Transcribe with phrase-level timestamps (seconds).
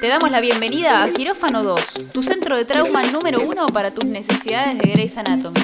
[0.00, 4.04] Te damos la bienvenida a Quirófano 2, tu centro de trauma número uno para tus
[4.04, 5.60] necesidades de Grey's Anatomy.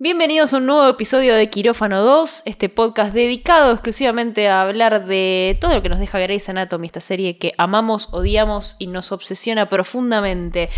[0.00, 5.56] Bienvenidos a un nuevo episodio de Quirófano 2, este podcast dedicado exclusivamente a hablar de
[5.60, 9.68] todo lo que nos deja Grey's Anatomy, esta serie que amamos, odiamos y nos obsesiona
[9.68, 10.68] profundamente.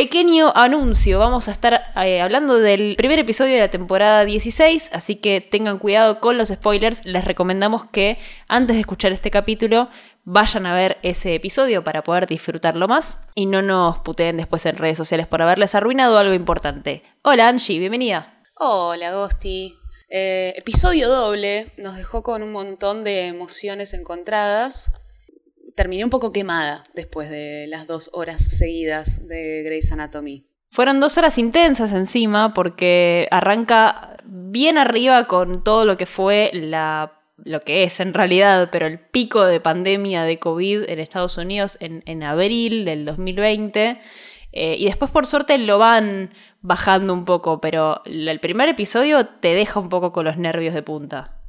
[0.00, 5.16] Pequeño anuncio, vamos a estar eh, hablando del primer episodio de la temporada 16, así
[5.16, 8.16] que tengan cuidado con los spoilers, les recomendamos que
[8.48, 9.90] antes de escuchar este capítulo
[10.24, 14.78] vayan a ver ese episodio para poder disfrutarlo más y no nos puteen después en
[14.78, 17.02] redes sociales por haberles arruinado algo importante.
[17.22, 18.42] Hola Angie, bienvenida.
[18.54, 19.76] Hola Gosti.
[20.08, 24.92] Eh, episodio doble nos dejó con un montón de emociones encontradas
[25.74, 30.44] terminé un poco quemada después de las dos horas seguidas de Grey's Anatomy.
[30.70, 37.16] Fueron dos horas intensas encima porque arranca bien arriba con todo lo que fue la
[37.44, 41.78] lo que es en realidad, pero el pico de pandemia de COVID en Estados Unidos
[41.80, 44.00] en, abril del 2020.
[44.52, 49.54] Eh, y después por suerte lo van bajando un poco, pero el primer episodio te
[49.54, 51.40] deja un poco con los nervios de punta.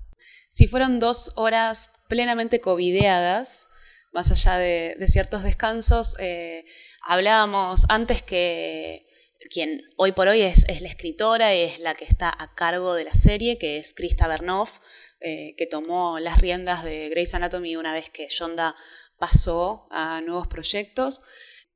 [0.49, 3.70] Sí, fueron dos horas plenamente covideadas
[4.11, 6.15] más allá de, ciertos descansos.
[6.19, 6.65] Eh,
[7.01, 9.07] hablábamos antes que
[9.49, 13.03] quien hoy por hoy es, la escritora y es la que está a cargo de
[13.03, 14.79] la serie, que es Krista Bernoff,
[15.19, 18.75] eh, que tomó las riendas de Grey's Anatomy una vez que Shonda
[19.17, 21.21] pasó a nuevos proyectos.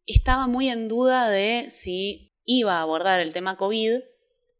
[0.06, 4.00] Estaba muy en duda de si iba a abordar el tema COVID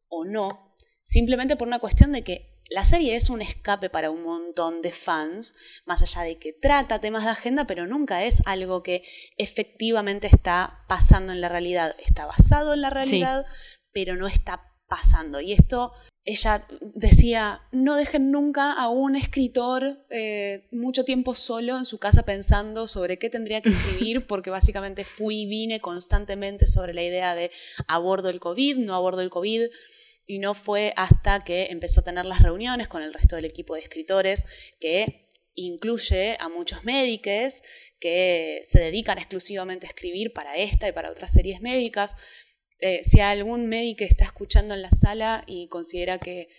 [0.08, 4.24] o no, simplemente por una cuestión de que la serie es un escape para un
[4.24, 8.82] montón de fans, más allá de que trata temas de agenda, pero nunca es algo
[8.82, 9.04] que
[9.38, 11.96] efectivamente está pasando en la realidad.
[12.00, 13.46] Está basado en la realidad,
[13.92, 15.42] pero no está pasando.
[15.42, 15.94] Y esto,
[16.24, 22.24] ella decía, no dejen nunca a un escritor eh, mucho tiempo solo en su casa
[22.24, 27.36] pensando sobre qué tendría que escribir, porque básicamente fui y vine constantemente sobre la idea
[27.36, 27.52] de
[27.88, 29.70] abordo el COVID, no abordo el COVID
[30.28, 33.76] y no fue hasta que empezó a tener las reuniones con el resto del equipo
[33.76, 34.46] de escritores
[34.80, 37.62] que incluye a muchos médicos
[38.00, 42.16] que se dedican exclusivamente a escribir para esta y para otras series médicas.
[42.80, 46.50] Eh, si algún médico está escuchando en la sala y considera que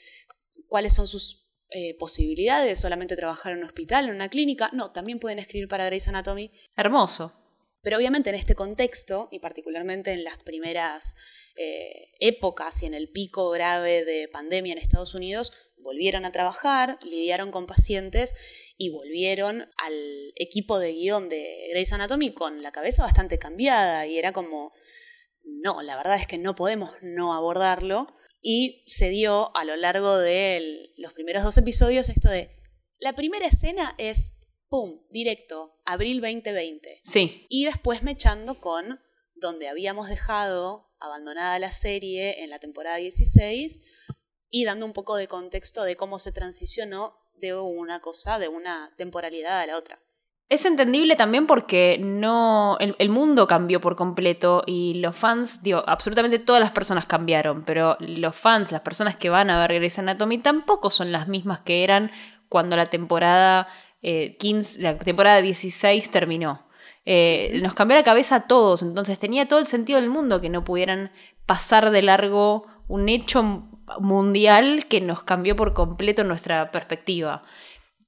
[0.69, 4.93] cuáles son sus eh, posibilidades de solamente trabajar en un hospital, en una clínica, no,
[4.93, 6.51] también pueden escribir para Grey's Anatomy.
[6.77, 7.46] Hermoso.
[7.87, 11.15] Pero obviamente en este contexto, y particularmente en las primeras
[11.55, 16.99] eh, épocas y en el pico grave de pandemia en Estados Unidos, volvieron a trabajar,
[17.05, 18.35] lidiaron con pacientes
[18.77, 24.19] y volvieron al equipo de guion de Grey's Anatomy con la cabeza bastante cambiada y
[24.19, 24.73] era como,
[25.45, 28.17] no, la verdad es que no podemos no abordarlo.
[28.43, 32.51] Y se dio a lo largo de los primeros dos episodios esto de,
[32.99, 34.33] la primera escena es,
[34.77, 37.01] ¡pum!, directo, abril 2020.
[37.03, 37.47] Sí.
[37.49, 39.01] Y después me echando con
[39.35, 43.81] donde habíamos dejado abandonada la serie en la temporada 16
[44.51, 48.93] y dando un poco de contexto de cómo se transicionó de una cosa, de una
[48.99, 49.99] temporalidad a la otra.
[50.51, 52.77] Es entendible también porque no.
[52.79, 57.97] El, mundo cambió por completo y los fans, digo, absolutamente todas las personas cambiaron, pero
[58.01, 61.83] los fans, las personas que van a ver Grey's Anatomy, tampoco son las mismas que
[61.83, 62.13] eran
[62.51, 63.69] cuando la temporada
[64.39, 66.67] 15, eh, la temporada 16 terminó.
[67.05, 70.49] Eh, nos cambió la cabeza a todos, entonces tenía todo el sentido del mundo que
[70.49, 71.13] no pudieran
[71.47, 73.69] pasar de largo un hecho
[74.01, 77.45] mundial que nos cambió por completo nuestra perspectiva.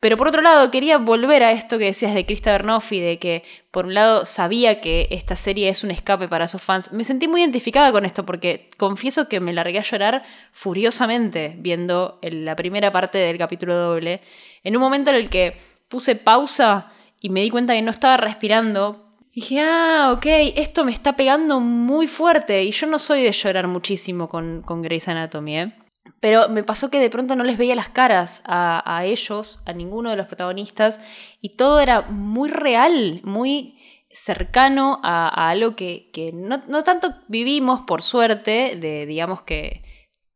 [0.01, 3.43] Pero por otro lado, quería volver a esto que decías de Krista Bernoffi, de que
[3.73, 6.93] por un lado sabía que esta serie es un escape para sus fans.
[6.93, 10.23] Me sentí muy identificada con esto porque confieso que me largué a llorar
[10.53, 14.21] furiosamente viendo la primera parte del capítulo doble,
[14.63, 15.57] en un momento en el que
[15.89, 19.15] puse pausa y me di cuenta que no estaba respirando.
[19.35, 20.27] dije, ah, ok,
[20.57, 22.65] esto me está pegando muy fuerte.
[22.65, 25.75] Y yo no soy de llorar muchísimo con, con Grey's Anatomy, ¿eh?
[26.21, 30.11] Pero me pasó que de pronto no les veía las caras a, ellos, a ninguno
[30.11, 31.01] de los protagonistas,
[31.41, 33.79] y todo era muy real, muy
[34.11, 39.83] cercano a, algo que, que no, no, tanto vivimos, por suerte, de digamos que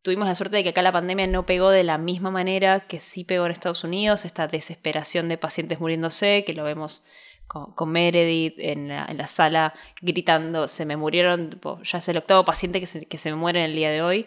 [0.03, 2.99] Tuvimos la suerte de que acá la pandemia no pegó de la misma manera que
[2.99, 7.07] sí pegó en Estados Unidos, esta desesperación de pacientes muriéndose, que lo vemos
[7.47, 12.87] con, Meredith en la, sala gritando, se me murieron, ya es el octavo paciente que
[12.87, 14.27] se, que se me muere en el día de hoy.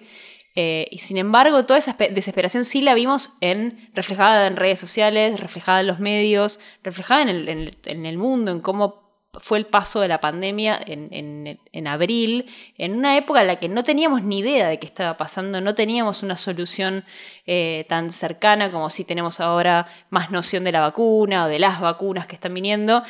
[0.55, 5.37] Eh, y sin embargo, toda esa desesperación sí la vimos en, reflejada en redes sociales,
[5.41, 9.04] reflejada en los medios, reflejada en el, en el mundo, en cómo
[9.39, 12.45] fue el paso de la pandemia en, abril,
[12.77, 15.75] en una época en la que no teníamos ni idea de qué estaba pasando, no
[15.75, 17.03] teníamos una solución
[17.45, 21.79] eh, tan cercana como si tenemos ahora más noción de la vacuna o de las
[21.81, 23.03] vacunas que están viniendo.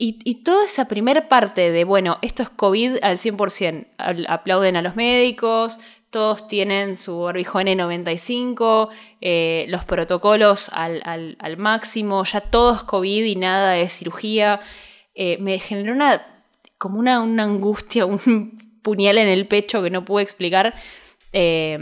[0.00, 3.86] Y, toda esa primera parte de, bueno, esto es COVID al 100%,
[4.28, 5.80] aplauden a los médicos,
[6.10, 8.88] todos tienen su barbijo N95,
[9.20, 14.60] eh, los protocolos al, máximo, ya todo es COVID y nada es cirugía.
[15.20, 16.44] Eh, me generó una,
[16.78, 20.74] como una, angustia, un puñal en el pecho que no pude explicar.
[21.32, 21.78] Eh,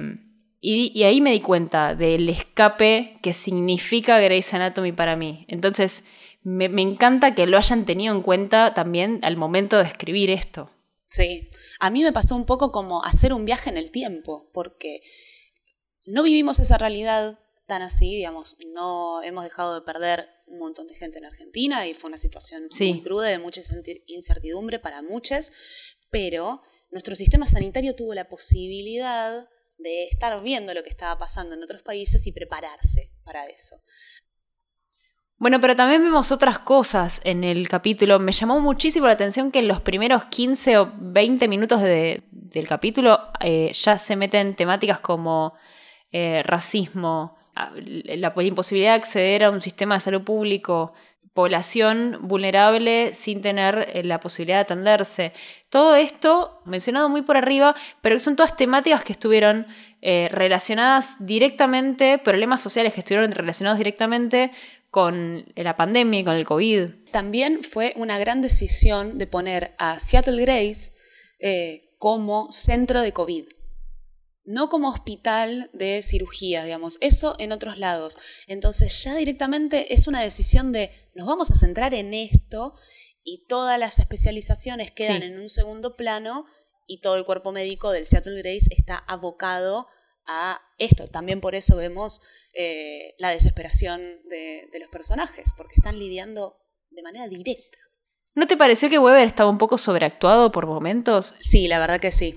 [0.68, 5.44] y, ahí me di cuenta del escape que significa Grey's Anatomy para mí.
[5.48, 6.04] Entonces,
[6.42, 10.70] me, encanta que lo hayan tenido en cuenta también al momento de escribir esto.
[11.04, 15.02] Sí, a mí me pasó un poco como hacer un viaje en el tiempo, porque
[16.04, 20.94] no vivimos esa realidad tan así, digamos, no hemos dejado de perder un montón de
[20.94, 23.60] gente en Argentina y fue una situación muy cruda de mucha
[24.06, 25.50] incertidumbre para muchos,
[26.10, 29.48] pero nuestro sistema sanitario tuvo la posibilidad
[29.78, 33.76] de estar viendo lo que estaba pasando en otros países y prepararse para eso.
[35.38, 38.18] Bueno, pero también vemos otras cosas en el capítulo.
[38.18, 43.18] Me llamó muchísimo la atención que en los primeros 15 o 20 minutos del capítulo
[43.40, 45.52] eh, ya se meten temáticas como
[46.10, 47.35] eh, racismo,
[47.74, 50.92] la imposibilidad de acceder a un sistema de salud público,
[51.34, 55.32] población vulnerable sin tener eh, la posibilidad de atenderse.
[55.68, 59.66] Todo esto mencionado muy por arriba, pero son todas temáticas que estuvieron
[60.30, 64.52] relacionadas directamente, problemas sociales que estuvieron relacionados directamente
[64.96, 66.88] con la pandemia y con el COVID.
[67.10, 70.92] También fue una gran decisión de poner a Seattle Grace
[71.38, 73.44] eh, como centro de COVID.
[74.46, 78.16] No como hospital de cirugía, digamos, eso en otros lados.
[78.46, 82.74] Entonces ya directamente es una decisión de nos vamos a centrar en esto
[83.24, 86.46] y todas las especializaciones quedan en un segundo plano
[86.86, 89.88] y todo el cuerpo médico del Seattle Grace está abocado
[90.26, 91.08] a esto.
[91.08, 92.22] También por eso vemos
[92.54, 96.56] eh, la desesperación de, los personajes, porque están lidiando
[96.90, 97.78] de manera directa.
[98.34, 101.34] ¿No te pareció que Weber estaba un poco sobreactuado por momentos?
[101.40, 102.34] Sí, la verdad que sí.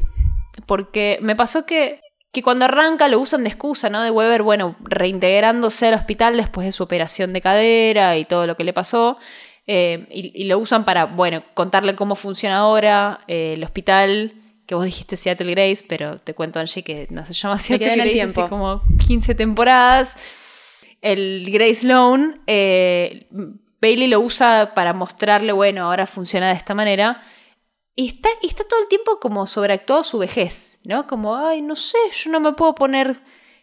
[0.66, 2.02] Porque me pasó que,
[2.32, 4.02] que cuando arranca lo usan de excusa, ¿no?
[4.02, 8.56] De Weber, bueno, reintegrándose al hospital después de su operación de cadera y todo lo
[8.56, 9.18] que le pasó.
[9.72, 14.34] Eh, y, lo usan para, bueno, contarle cómo funciona ahora eh, el hospital
[14.66, 18.12] que vos dijiste Seattle Grace, pero te cuento, Angie, que no se llama Seattle Grace
[18.12, 18.42] tiempo.
[18.42, 20.18] hace como 15 temporadas.
[21.02, 23.28] El Grace Sloan, eh,
[23.82, 27.24] Bailey lo usa para mostrarle, bueno, ahora funciona de esta manera.
[28.00, 31.06] Y está, está todo el tiempo como sobreactuado su vejez, ¿no?
[31.06, 33.20] Como, ay, no sé, yo no me puedo poner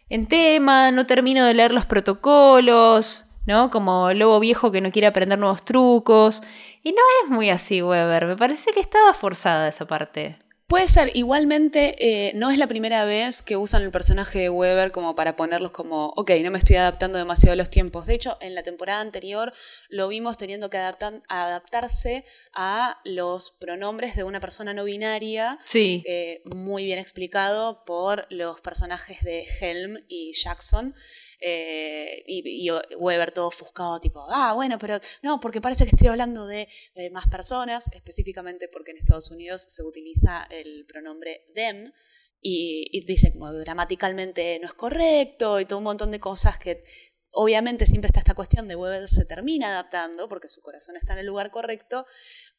[0.09, 3.71] en tema, no termino de leer los protocolos, ¿no?
[3.71, 6.43] Como lobo viejo que no quiere aprender nuevos trucos.
[6.83, 8.27] Y no es muy así, Weber.
[8.27, 10.37] Me parece que estaba forzada esa parte.
[10.67, 14.91] Puede ser, igualmente eh, no es la primera vez que usan el personaje de Weber
[14.91, 18.05] como para ponerlos como, ok, no me estoy adaptando demasiado a los tiempos.
[18.05, 19.53] De hecho, en la temporada anterior
[19.87, 25.57] lo vimos teniendo que adaptarse a los pronombres de una persona no binaria.
[25.63, 26.03] Sí.
[26.05, 30.93] Eh, muy bien explicado por los personajes de Helm y Jackson.
[31.39, 36.47] Eh, y, Weber todo ofuscado, tipo, ah, bueno, pero no, porque parece que estoy hablando
[36.47, 36.67] de,
[37.11, 41.91] más personas, específicamente porque en Estados Unidos se utiliza el pronombre them.
[42.39, 46.83] Y, dice como gramaticalmente no es correcto y todo un montón de cosas que
[47.31, 51.19] obviamente siempre está esta cuestión de Weber se termina adaptando porque su corazón está en
[51.19, 52.05] el lugar correcto,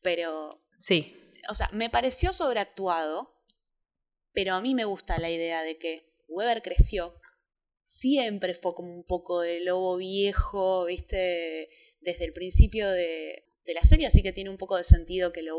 [0.02, 0.64] pero...
[0.80, 1.16] Sí.
[1.49, 3.32] O sea, me pareció sobreactuado,
[4.32, 7.14] pero a mí me gusta la idea de que Weber creció
[7.88, 14.07] siempre fue como un poco de lobo viejo, viste, desde el principio de, la serie,
[14.07, 15.59] así que tiene un poco de sentido que lo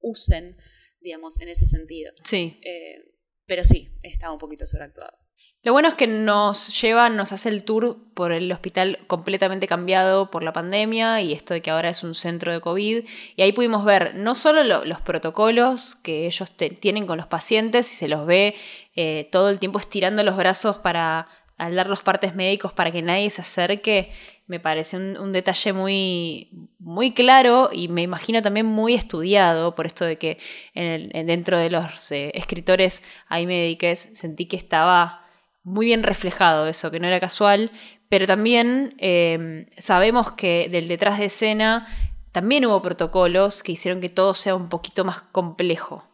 [0.00, 0.56] usen,
[1.00, 2.12] digamos, en ese sentido.
[2.24, 2.60] Sí.
[2.62, 3.12] Eh,
[3.46, 5.18] pero sí, está un poquito sobreactuado.
[5.64, 10.30] Lo bueno es que nos lleva, nos hace el tour por el hospital completamente cambiado
[10.30, 13.04] por la pandemia y esto de que ahora es un centro de COVID.
[13.34, 17.96] Y ahí pudimos ver no solo los protocolos que ellos tienen con los pacientes y
[17.96, 18.54] se los ve
[18.94, 23.02] eh, todo el tiempo estirando los brazos para al dar los partes médicos para que
[23.02, 24.12] nadie se acerque,
[24.46, 26.48] me parece un, detalle muy,
[26.78, 30.38] muy claro y me imagino también muy estudiado, por esto de que
[30.74, 35.26] dentro de los eh, escritores hay médicos, sentí que estaba
[35.64, 37.70] muy bien reflejado eso, que no era casual,
[38.08, 41.86] pero también em, sabemos que del detrás de escena
[42.32, 46.07] también hubo protocolos que hicieron que todo sea un poquito más complejo.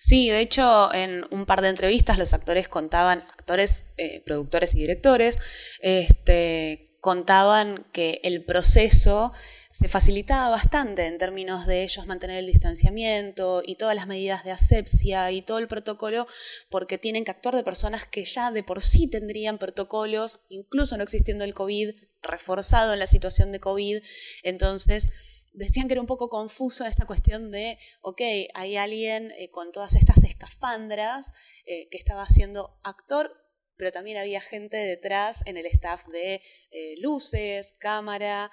[0.00, 4.80] Sí, de hecho, en un par de entrevistas los actores contaban, actores, eh, productores y
[4.80, 5.38] directores,
[5.80, 9.30] este, contaban que el proceso
[9.70, 14.52] se facilitaba bastante en términos de ellos mantener el distanciamiento y todas las medidas de
[14.52, 16.26] asepsia y todo el protocolo,
[16.70, 21.02] porque tienen que actuar de personas que ya de por sí tendrían protocolos, incluso no
[21.02, 21.90] existiendo el COVID,
[22.22, 24.02] reforzado en la situación de COVID.
[24.44, 25.10] Entonces,
[25.52, 28.20] decían que era un poco confuso esta cuestión de, ok,
[28.54, 31.32] hay alguien eh, con todas estas escafandras
[31.66, 33.32] eh, que estaba siendo actor,
[33.76, 38.50] pero también había gente detrás en el staff de eh, luces, cámara,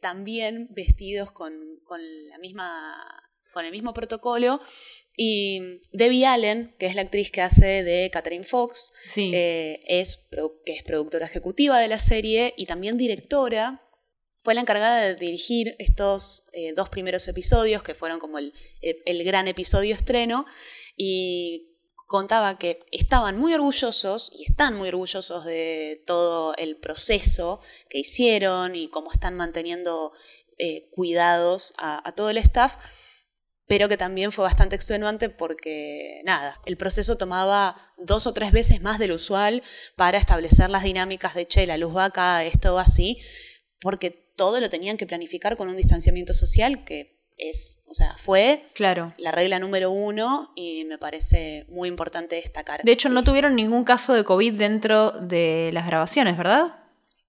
[0.00, 1.52] también vestidos con,
[2.30, 2.96] la misma,
[3.52, 4.60] con el mismo protocolo.
[5.16, 10.28] Y Debbie Allen, que es la actriz que hace de Catherine Fox, es,
[10.64, 13.87] que es productora ejecutiva de la serie y también directora
[14.38, 18.52] fue la encargada de dirigir estos eh, dos primeros episodios, que fueron como el,
[19.24, 20.46] gran episodio estreno,
[20.96, 21.76] y
[22.06, 28.74] contaba que estaban muy orgullosos y están muy orgullosos de todo el proceso que hicieron
[28.74, 30.12] y cómo están manteniendo
[30.56, 32.76] eh, cuidados a, todo el staff,
[33.66, 38.80] pero que también fue bastante extenuante porque, nada, el proceso tomaba dos o tres veces
[38.80, 39.62] más del usual
[39.94, 43.18] para establecer las dinámicas de, che, la luz va acá, esto va así,
[43.80, 48.64] porque todo lo tenían que planificar con un distanciamiento social que es, o sea, fue
[48.74, 49.08] claro.
[49.18, 52.82] la regla número uno y me parece muy importante destacar.
[52.82, 56.76] De hecho, no tuvieron ningún caso de COVID dentro de las grabaciones, ¿verdad?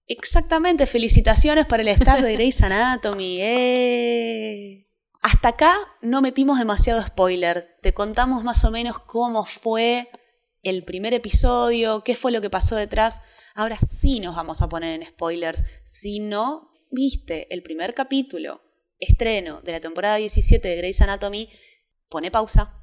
[0.08, 3.38] Exactamente, felicitaciones para el staff de Grey's Anatomy.
[3.42, 4.88] ¡Eh!
[5.22, 10.10] Hasta acá no metimos demasiado spoiler, te contamos más o menos cómo fue
[10.64, 13.22] el primer episodio, qué fue lo que pasó detrás.
[13.54, 18.62] Ahora sí nos vamos a poner en spoilers, si no, viste el primer capítulo,
[19.00, 21.50] estreno de la temporada 17 de Grey's Anatomy,
[22.10, 22.82] pone pausa,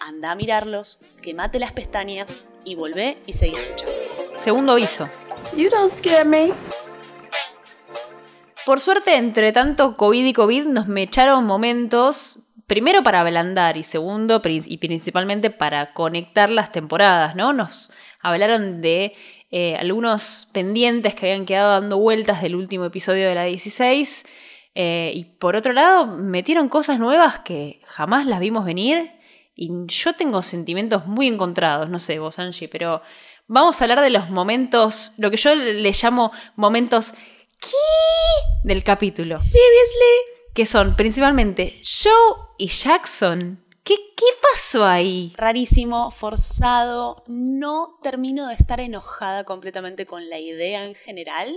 [0.00, 3.94] anda a mirarlos, quemate las pestañas y volvé y seguí escuchando.
[4.36, 5.08] Segundo aviso.
[5.56, 6.52] You don't scare me.
[8.64, 13.82] Por suerte, entre tanto COVID y COVID, nos me echaron momentos, primero para ablandar y
[13.82, 17.52] segundo, y principalmente para conectar las temporadas, ¿no?
[17.52, 19.12] Nos hablaron de
[19.56, 24.26] eh, algunos pendientes que habían quedado dando vueltas del último episodio de la 16.
[24.74, 29.12] Eh, y por otro lado, metieron cosas nuevas que jamás las vimos venir.
[29.54, 33.00] Y yo tengo sentimientos muy encontrados, no sé vos, Angie, pero
[33.46, 37.12] vamos a hablar de los momentos, lo que yo le llamo momentos
[37.60, 37.68] ¿qué?
[38.64, 39.38] del capítulo.
[39.38, 40.50] Seriously?
[40.52, 43.96] Que son principalmente Joe y Jackson ¿Qué,
[44.40, 45.32] pasó ahí?
[45.36, 47.22] Rarísimo, forzado.
[47.26, 51.54] No termino de estar enojada completamente con la idea en general,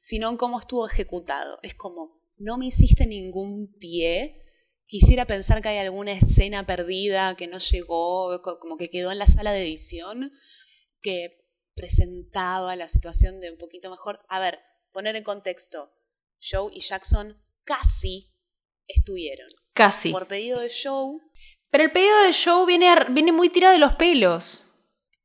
[0.00, 1.58] sino en cómo estuvo ejecutado.
[1.62, 4.42] Es como, no me hiciste ningún pie.
[4.86, 9.26] Quisiera pensar que hay alguna escena perdida que no llegó, como que quedó en la
[9.26, 10.32] sala de edición,
[11.02, 14.20] que presentaba la situación de un poquito mejor.
[14.28, 14.60] A ver,
[14.92, 15.92] poner en contexto.
[16.40, 18.34] Joe y Jackson casi
[18.86, 19.48] estuvieron.
[19.74, 20.10] Casi.
[20.10, 21.18] Por pedido de Joe,
[21.76, 24.62] pero el pedido de show viene, viene muy tirado de los pelos.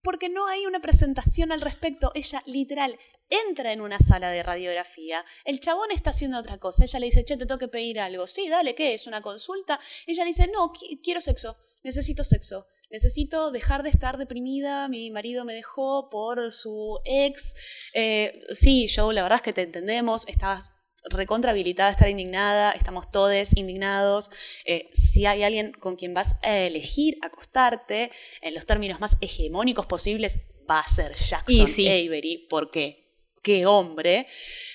[0.03, 2.11] Porque no hay una presentación al respecto.
[2.13, 5.23] Ella, literal, entra en una sala de radiografía.
[5.45, 6.83] El chabón está haciendo otra cosa.
[6.83, 8.27] Ella le dice, che, te tengo que pedir algo.
[8.27, 8.93] Sí, dale, ¿qué?
[8.93, 9.79] ¿Es una consulta?
[10.05, 11.55] Ella le dice, no, quiero sexo.
[11.83, 12.67] Necesito sexo.
[12.89, 14.89] Necesito dejar de estar deprimida.
[14.89, 17.55] Mi marido me dejó por su ex.
[17.93, 20.27] Eh, sí, Joe, la verdad es que te entendemos.
[20.27, 20.69] Estabas
[21.09, 24.31] recontra habilitada a estar indignada, estamos todos indignados.
[24.65, 29.85] Eh, si hay alguien con quien vas a elegir acostarte, en los términos más hegemónicos
[29.85, 30.39] posibles,
[30.69, 33.01] va a ser Jackson Avery, porque
[33.41, 34.27] qué hombre.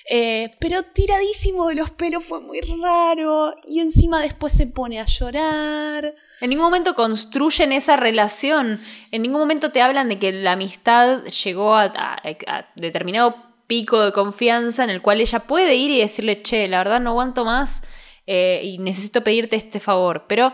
[0.09, 5.05] Eh, pero tiradísimo de los pelos fue muy raro y encima después se pone a
[5.05, 6.15] llorar.
[6.41, 8.79] En ningún momento construyen esa relación,
[9.11, 14.13] en ningún momento te hablan de que la amistad llegó a, a determinado pico de
[14.13, 17.83] confianza en el cual ella puede ir y decirle, che, la verdad no aguanto más
[18.29, 20.25] eh, y necesito pedirte este favor.
[20.29, 20.53] Pero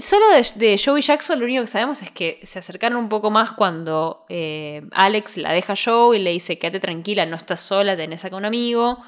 [0.00, 0.24] solo
[0.56, 3.52] de, Joe y Jackson lo único que sabemos es que se acercaron un poco más
[3.52, 7.96] cuando eh, Alex la deja a Joe y le dice, quédate tranquila, no estás sola,
[7.96, 9.02] tenés acá un amigo.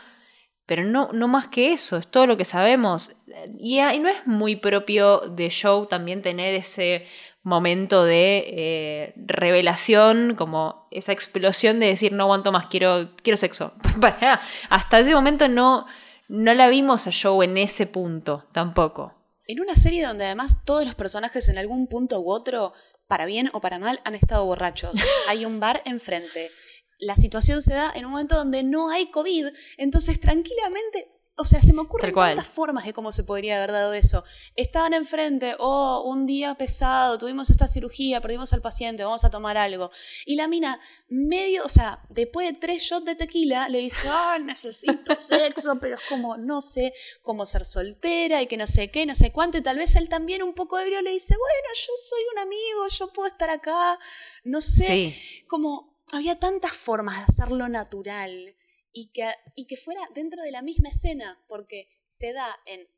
[0.65, 3.13] Pero no, no más que eso, es todo lo que sabemos.
[3.59, 7.07] Y, y no es muy propio de Joe también tener ese
[7.49, 13.73] momento de eh, revelación, como esa explosión de decir no aguanto más, quiero, quiero sexo.
[14.71, 15.87] Hasta ese momento no,
[16.29, 19.15] no la vimos a Joe en ese punto tampoco.
[19.47, 22.75] En una serie donde además todos los personajes en algún punto u otro,
[23.07, 24.93] para bien o para mal, han estado borrachos.
[25.29, 26.51] Hay un bar enfrente.
[27.01, 31.63] La situación se da en un momento donde no hay COVID, entonces tranquilamente o sea,
[31.63, 34.25] se me ocurren tantas formas de cómo se podría haber dado eso.
[34.57, 39.57] Estaban enfrente, oh, un día pesado, tuvimos esta cirugía, perdimos al paciente, vamos a tomar
[39.57, 39.93] algo.
[40.27, 44.39] Y la mina, medio, o sea, después de tres shots de tequila, le dice, ah,
[44.45, 46.93] necesito sexo, pero es como, no sé
[47.23, 49.59] cómo ser soltera y que no sé qué, no sé cuánto.
[49.59, 52.89] Y tal vez él también, un poco ebrio, le dice, bueno, yo soy un amigo,
[52.99, 53.97] yo puedo estar acá,
[54.43, 55.17] no sé.
[55.47, 58.57] Como había tantas formas de hacerlo natural
[58.93, 62.89] y que, y que fuera dentro de la misma escena, porque se da en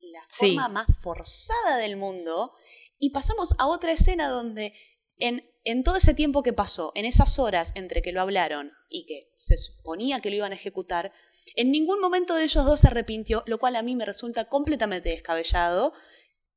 [0.00, 2.52] la forma más forzada del mundo,
[2.98, 4.74] y pasamos a otra escena donde
[5.18, 9.06] en, en todo ese tiempo que pasó, en esas horas entre que lo hablaron y
[9.06, 11.12] que se suponía que lo iban a ejecutar,
[11.56, 15.08] en ningún momento de ellos dos se arrepintió, lo cual a mí me resulta completamente
[15.08, 15.92] descabellado.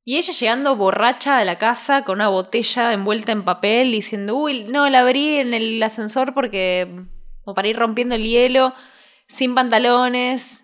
[0.04, 4.64] Y ella llegando borracha a la casa con una botella envuelta en papel diciendo, uy,
[4.64, 7.06] no, la abrí en el ascensor porque
[7.44, 8.74] o para ir rompiendo el hielo,
[9.26, 10.62] sin pantalones.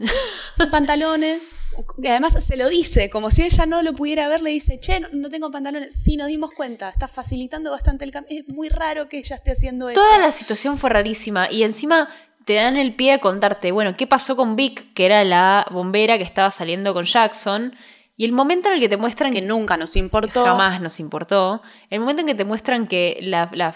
[0.56, 1.64] Sin pantalones.
[2.02, 5.00] Y además se lo dice, como si ella no lo pudiera ver, le dice, che,
[5.12, 5.94] no, tengo pantalones.
[5.94, 8.38] Sí, nos dimos cuenta, está facilitando bastante el cambio.
[8.38, 10.00] Es muy raro que ella esté haciendo eso.
[10.00, 12.08] Toda la situación fue rarísima y encima
[12.44, 16.18] te dan el pie a contarte, bueno, ¿qué pasó con Vic, que era la bombera
[16.18, 17.74] que estaba saliendo con Jackson?
[18.16, 19.32] Y el momento en el que te muestran...
[19.32, 20.44] Que nunca nos importó.
[20.44, 21.62] Jamás nos importó.
[21.88, 23.72] El momento en que te muestran que la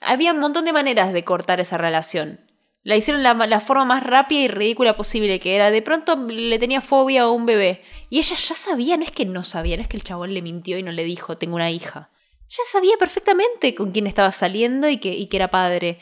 [0.00, 2.40] había un montón de maneras de cortar esa relación.
[2.82, 6.58] La hicieron la, la, forma más rápida y ridícula posible, que era de pronto le
[6.58, 7.82] tenía fobia a un bebé.
[8.08, 10.40] Y ella ya sabía, no es que no sabía, no es que el chabón le
[10.40, 12.10] mintió y no le dijo, tengo una hija.
[12.48, 16.00] Ya sabía perfectamente con quién estaba saliendo y que, era padre.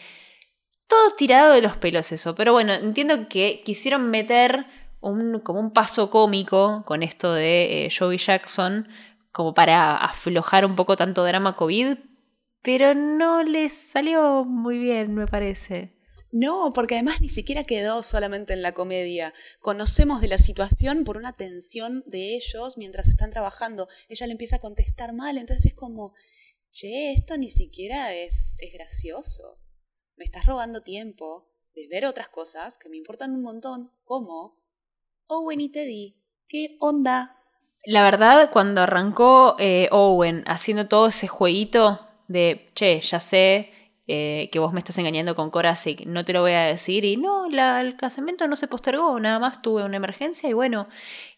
[0.89, 2.35] Todo tirado de los pelos eso.
[2.35, 4.67] Pero bueno, entiendo que quisieron meter
[5.01, 8.89] un, como un paso cómico con esto de eh, Joey Jackson,
[9.31, 11.99] como para aflojar un poco tanto drama COVID,
[12.63, 15.99] pero no les salió muy bien, me parece.
[16.31, 19.33] No, porque además ni siquiera quedó solamente en la comedia.
[19.61, 23.89] Conocemos de la situación por una tensión de ellos mientras están trabajando.
[24.09, 26.13] Ella le empieza a contestar mal, entonces es como,
[26.71, 29.59] che, esto ni siquiera es, es gracioso.
[30.17, 34.59] Me estás robando tiempo de ver otras cosas que me importan un montón, como
[35.29, 36.17] Owen y Teddy.
[36.47, 37.37] ¿Qué onda?
[37.87, 43.73] La verdad, cuando arrancó eh, Owen haciendo todo ese jueguito de, che, ya sé
[44.11, 47.05] eh, que vos me estás engañando con Korasik, no te lo voy a decir.
[47.05, 50.89] Y no, el casamiento no se postergó, nada más tuve una emergencia y bueno,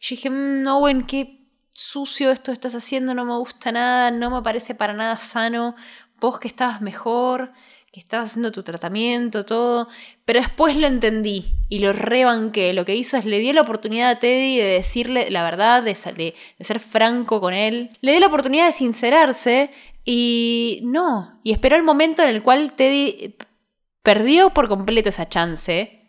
[0.01, 1.41] yo dije, no, mm, bueno, qué
[1.73, 5.75] sucio esto estás haciendo, no me gusta nada, no me parece para nada sano,
[6.21, 7.53] vos que estabas mejor,
[7.91, 9.89] que estabas haciendo tu tratamiento, todo,
[10.25, 12.73] pero después lo entendí y lo rebanqué.
[12.73, 15.97] Lo que hizo es le dio la oportunidad a Teddy de decirle la verdad, de,
[16.15, 19.71] de, de ser franco con él, le dio la oportunidad de sincerarse
[20.13, 23.37] y no, y esperó el momento en el cual Teddy
[24.03, 26.03] perdió por completo esa chance.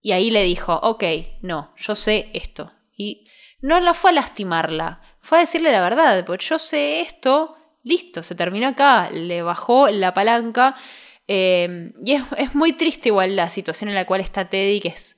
[0.00, 1.02] Y ahí le dijo, ok,
[1.40, 2.72] no, yo sé esto.
[2.96, 3.24] Y
[3.60, 8.22] no la fue a lastimarla, fue a decirle la verdad, porque yo sé esto, listo,
[8.22, 10.76] se terminó acá, le bajó la palanca.
[11.26, 15.16] Eh, y es, muy triste igual la situación en la cual está Teddy, que, es,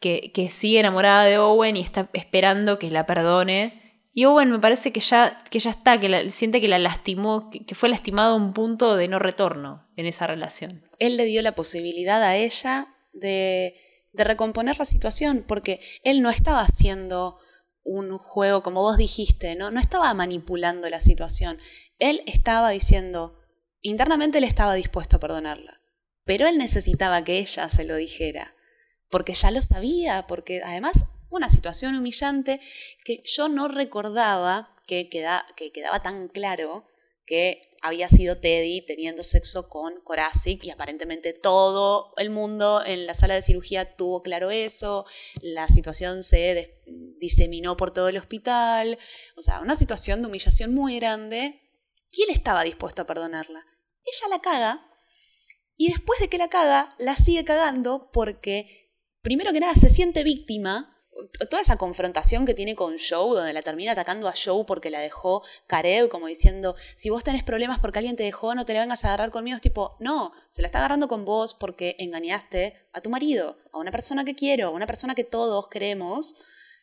[0.00, 3.85] que, que sigue enamorada de Owen y está esperando que la perdone.
[4.18, 7.74] Y Owen me parece que ya, que ya está, que siente que la lastimó, que,
[7.74, 10.88] fue lastimado un punto de no retorno en esa relación.
[10.98, 13.74] Él le dio la posibilidad a ella de,
[14.14, 17.36] de recomponer la situación, porque él no estaba haciendo
[17.84, 19.70] un juego, como vos dijiste, ¿no?
[19.70, 21.58] no estaba manipulando la situación.
[21.98, 23.38] Él estaba diciendo,
[23.82, 25.82] internamente él estaba dispuesto a perdonarla,
[26.24, 28.54] pero él necesitaba que ella se lo dijera,
[29.10, 32.60] porque ya lo sabía, porque además una situación humillante
[33.04, 36.86] que yo no recordaba que, que quedaba tan claro
[37.26, 43.14] que había sido Teddy teniendo sexo con Korasik y aparentemente todo el mundo en la
[43.14, 45.04] sala de cirugía tuvo claro eso,
[45.40, 46.80] la situación se
[47.18, 48.98] diseminó por todo el hospital,
[49.36, 51.60] o sea, una situación de humillación muy grande.
[52.10, 53.66] Y él estaba dispuesto a perdonarla.
[54.04, 54.90] Ella la caga
[55.76, 60.22] y después de que la caga, la sigue cagando porque, primero que nada, se siente
[60.22, 60.95] víctima
[61.48, 65.00] toda esa confrontación que tiene con Joe, donde la termina atacando a Joe porque la
[65.00, 68.80] dejó Karev, como diciendo, si vos tenés problemas porque alguien te dejó, no te la
[68.80, 69.56] vengas a agarrar conmigo.
[69.56, 73.78] Es tipo, no, se la está agarrando con vos porque engañaste a tu marido, a
[73.78, 76.34] una persona que quiero, a una persona que todos queremos,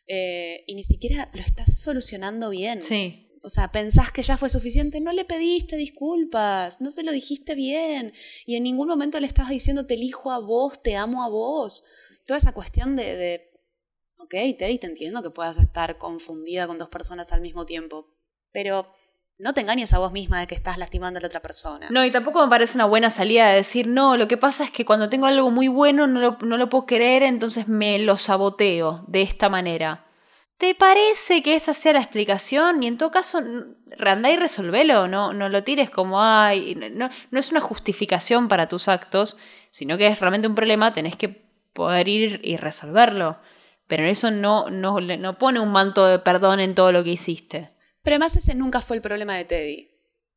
[0.06, 2.82] eh, y ni siquiera lo estás solucionando bien.
[2.82, 3.20] Sí.
[3.42, 7.54] O sea, pensás que ya fue suficiente, no le pediste disculpas, no se lo dijiste
[7.54, 8.14] bien,
[8.46, 11.84] y en ningún momento le estabas diciendo te elijo a vos, te amo a vos.
[12.24, 13.53] Toda esa cuestión de
[14.24, 18.08] Ok, Teddy, te entiendo que puedas estar confundida con dos personas al mismo tiempo,
[18.52, 18.90] pero
[19.36, 21.88] no te engañes a vos misma de que estás lastimando a la otra persona.
[21.90, 24.70] No, y tampoco me parece una buena salida de decir, no, lo que pasa es
[24.70, 28.16] que cuando tengo algo muy bueno no lo, no lo puedo querer, entonces me lo
[28.16, 30.06] saboteo de esta manera.
[30.56, 32.82] ¿Te parece que esa sea la explicación?
[32.82, 33.42] Y en todo caso,
[33.98, 38.70] andá y resolvelo, no, no lo tires como, ay, no, no es una justificación para
[38.70, 39.36] tus actos,
[39.68, 43.36] sino que es realmente un problema, tenés que poder ir y resolverlo.
[43.96, 47.70] Pero eso no, no, no pone un manto de perdón en todo lo que hiciste.
[48.02, 49.88] Pero además ese nunca fue el problema de Teddy.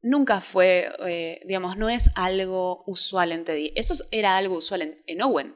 [0.03, 3.73] Nunca fue, eh, digamos, no es algo usual en Teddy.
[3.75, 5.55] Eso era algo usual en, Owen.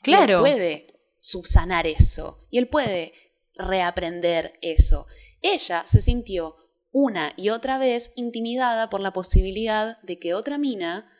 [0.00, 0.36] Claro.
[0.36, 2.46] él puede subsanar eso.
[2.48, 3.12] Y él puede
[3.54, 5.06] reaprender eso.
[5.42, 6.56] Ella se sintió
[6.90, 11.12] una y otra vez intimidada por la posibilidad de que otra mina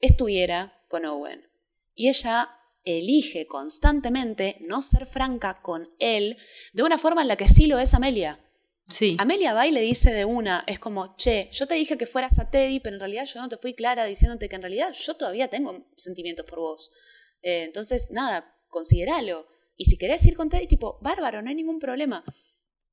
[0.00, 1.46] estuviera con Owen.
[1.94, 6.36] Y ella elige constantemente no ser franca con él
[6.72, 8.40] de una forma en la que sí lo es Amelia.
[8.90, 9.16] Sí.
[9.18, 12.38] Amelia va y le dice de una, es como, che, yo te dije que fueras
[12.38, 15.14] a Teddy, pero en realidad yo no te fui clara diciéndote que en realidad yo
[15.14, 16.92] todavía tengo sentimientos por vos.
[17.40, 19.46] Eh, entonces, nada, consideralo.
[19.76, 22.24] Y si querés ir con Teddy, tipo, bárbaro, no hay ningún problema.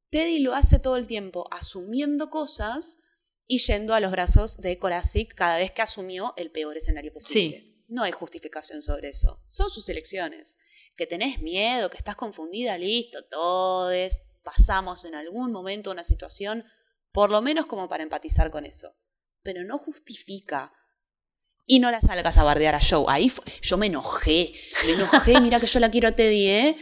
[0.09, 2.99] Teddy lo hace todo el tiempo, asumiendo cosas
[3.45, 7.59] y yendo a los brazos de Korasik cada vez que asumió el peor escenario posible.
[7.59, 7.70] Sí.
[7.91, 9.43] No hay justificación sobre eso.
[9.49, 10.57] Son sus elecciones.
[10.95, 14.21] Que tenés miedo, que estás confundida, listo, todes.
[14.43, 16.63] Pasamos en algún momento una situación,
[17.11, 18.95] por lo menos como para empatizar con eso.
[19.43, 20.71] Pero no justifica
[21.65, 23.03] y no la salgas a bardear a Joe.
[23.09, 23.29] Ahí
[23.61, 24.53] yo me enojé,
[24.85, 26.77] me enojé, mira que yo la quiero a Teddy, ¿eh?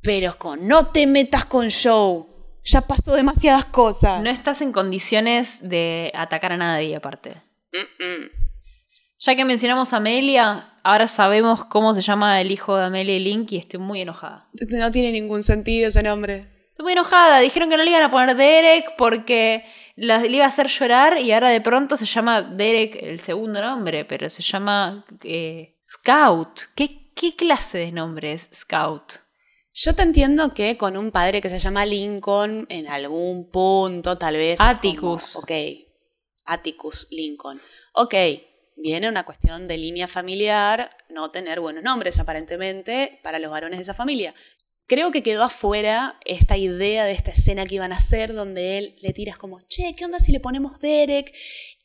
[0.00, 2.24] Pero con no te metas con Joe.
[2.64, 4.22] Ya pasó demasiadas cosas.
[4.22, 7.42] No estás en condiciones de atacar a nadie, aparte.
[9.24, 13.20] Ya que mencionamos a Amelia, ahora sabemos cómo se llama el hijo de Amelia y
[13.20, 14.50] Link y estoy muy enojada.
[14.68, 16.46] No tiene ningún sentido ese nombre.
[16.68, 17.38] Estoy muy enojada.
[17.38, 19.64] Dijeron que no le iban a poner Derek porque
[19.96, 24.04] le iba a hacer llorar y ahora de pronto se llama Derek el segundo nombre,
[24.04, 26.60] pero se llama eh, Scout.
[26.74, 29.14] ¿Qué, ¿Qué clase de nombre es Scout?
[29.72, 34.36] Yo te entiendo que con un padre que se llama Lincoln, en algún punto, tal
[34.36, 34.60] vez.
[34.60, 35.36] Atticus.
[35.36, 35.50] ok.
[36.44, 37.58] Atticus Lincoln.
[37.94, 38.14] Ok.
[38.76, 43.82] Viene una cuestión de línea familiar, no tener buenos nombres aparentemente para los varones de
[43.82, 44.34] esa familia.
[44.86, 48.96] Creo que quedó afuera esta idea de esta escena que iban a hacer donde él
[49.00, 51.32] le tiras como, che, ¿qué onda si le ponemos Derek?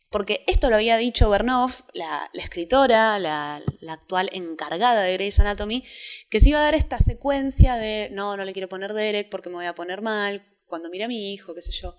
[0.10, 5.84] Porque esto lo había dicho Bernoff, la, escritora, la, actual encargada de Grey's Anatomy,
[6.30, 9.50] que se iba a dar esta secuencia de, no, no le quiero poner Derek porque
[9.50, 11.96] me voy a poner mal, cuando mira a mi hijo, qué sé yo.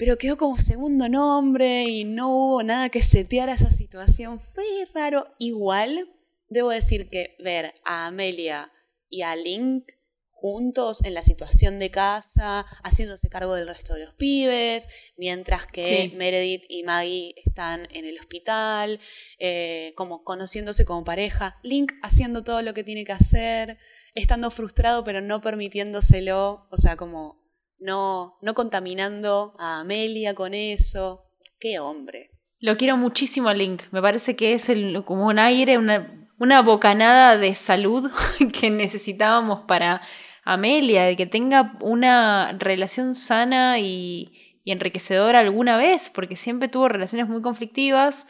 [0.00, 4.40] Pero quedó como segundo nombre y no hubo nada que seteara esa situación.
[4.40, 5.26] Fue raro.
[5.38, 6.08] Igual,
[6.48, 8.72] debo decir que ver a Amelia
[9.10, 9.84] y a Link
[10.30, 16.10] juntos en la situación de casa, haciéndose cargo del resto de los pibes, mientras que
[16.16, 19.00] Meredith y Maggie están en el hospital,
[19.38, 23.76] eh, como conociéndose como pareja, Link haciendo todo lo que tiene que hacer,
[24.14, 27.39] estando frustrado pero no permitiéndoselo, o sea, como
[27.80, 31.24] no, no contaminando a Amelia con eso.
[31.58, 32.30] ¡Qué hombre!
[32.58, 36.62] Lo quiero muchísimo a Link, me parece que es el, como un aire, una una
[36.62, 38.10] bocanada de salud
[38.58, 40.00] que necesitábamos para
[40.42, 44.32] Amelia, de que tenga una relación sana y,
[44.64, 48.28] enriquecedora alguna vez, porque siempre tuvo relaciones muy conflictivas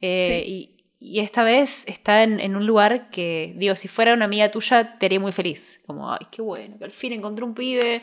[0.00, 0.68] eh, y,
[1.20, 5.18] esta vez está en, un lugar que, digo, si fuera una amiga tuya, te haría
[5.18, 5.82] muy feliz.
[5.84, 8.00] Como, ay, qué bueno, que al fin encontró un pibe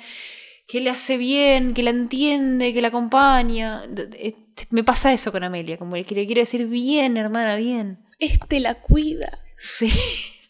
[0.69, 3.85] que le hace bien, que la entiende, que la acompaña.
[4.13, 4.35] Eh,
[4.69, 8.05] me pasa eso con Amelia, como que le quiero decir bien, hermana, bien.
[8.19, 9.31] Este la cuida.
[9.57, 9.91] Sí.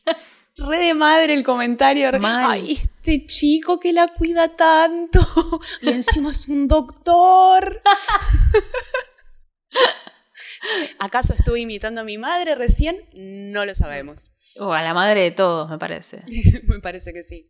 [0.58, 2.12] Re de madre el comentario.
[2.22, 5.22] Ay, este chico que la cuida tanto.
[5.82, 7.82] Y encima es un doctor.
[11.00, 13.06] ¿Acaso estuve imitando a mi madre recién?
[13.14, 14.32] No lo sabemos.
[14.60, 16.26] O a la madre de todos, me parece.
[16.64, 17.50] me parece que sí.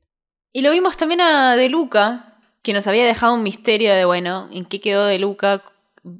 [0.52, 4.50] Y lo vimos también a De Luca, que nos había dejado un misterio de, bueno,
[4.52, 5.64] en qué quedó De Luca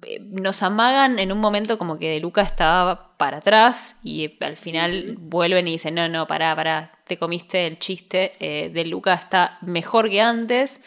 [0.06, 4.58] eh, nos amagan en un momento como que De Luca estaba para atrás y al
[4.58, 9.14] final vuelven y dicen, no, no, pará, pará, te comiste el chiste, eh, De Luca
[9.14, 10.84] está mejor que antes.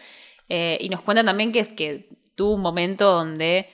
[0.49, 3.69] Eh, y nos cuentan también que es que tuvo un momento donde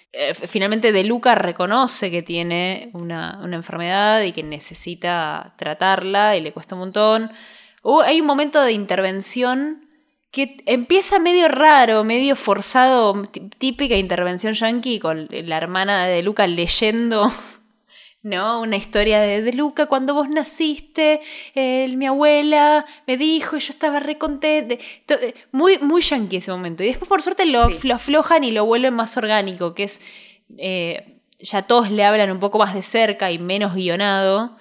[0.47, 6.53] finalmente De Luca reconoce que tiene una, una, enfermedad y que necesita tratarla y le
[6.53, 7.33] cuesta un montón.
[8.05, 9.88] hay un momento de intervención
[10.31, 13.23] que empieza medio raro, medio forzado,
[13.59, 17.33] típica intervención yankee con la hermana de Luca leyendo,
[18.23, 18.61] ¿no?
[18.61, 21.21] Una historia de, de Luca, cuando vos naciste,
[21.55, 24.77] mi abuela me dijo y yo estaba re contenta.
[25.51, 26.83] Muy, muy yankee ese momento.
[26.83, 27.63] Y después, por suerte, lo,
[27.95, 30.03] aflojan y lo vuelven más orgánico, que es.
[30.57, 34.57] Eh, ya todos le hablan un poco más de cerca y menos guionado.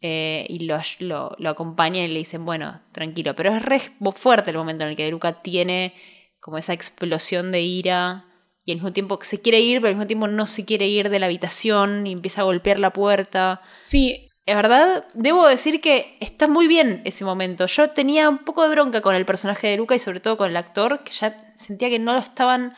[0.00, 3.34] Eh, y lo, lo, lo, acompañan y le dicen, bueno, tranquilo.
[3.34, 3.80] Pero es re
[4.14, 5.94] fuerte el momento en el que Luca tiene
[6.40, 8.24] como esa explosión de ira
[8.68, 11.08] y al mismo tiempo se quiere ir, pero al mismo tiempo no se quiere ir
[11.08, 13.62] de la habitación y empieza a golpear la puerta.
[13.80, 14.26] Sí.
[14.44, 17.64] Es verdad, debo decir que está muy bien ese momento.
[17.64, 20.50] Yo tenía un poco de bronca con el personaje de Luca y sobre todo con
[20.50, 22.74] el actor, que ya sentía que no lo estaban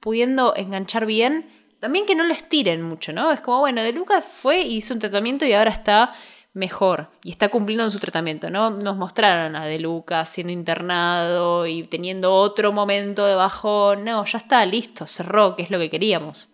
[0.00, 1.50] pudiendo enganchar bien.
[1.78, 3.30] También que no lo estiren mucho, ¿no?
[3.30, 6.14] Es como, bueno, de Luca fue, hizo un tratamiento y ahora está
[6.54, 8.70] mejor y está cumpliendo en su tratamiento, ¿no?
[8.70, 14.04] Nos mostraron a De Luca siendo internado y teniendo otro momento de bajón.
[14.04, 16.50] No, ya está, listo, cerró, que es lo que queríamos.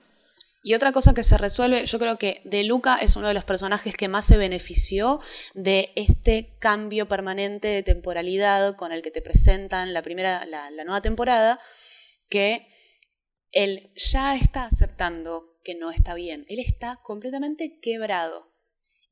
[0.62, 3.44] Y otra cosa que se resuelve, yo creo que De Luca es uno de los
[3.44, 5.20] personajes que más se benefició
[5.54, 10.84] de este cambio permanente de temporalidad con el que te presentan la primera, la, la
[10.84, 11.60] nueva temporada,
[12.28, 12.66] que
[13.52, 16.46] él ya está aceptando que no está bien.
[16.48, 18.49] Él está completamente quebrado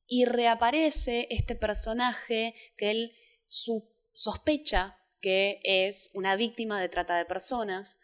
[0.09, 3.12] y reaparece este personaje que él
[3.47, 8.01] sospecha que es una víctima de trata de personas,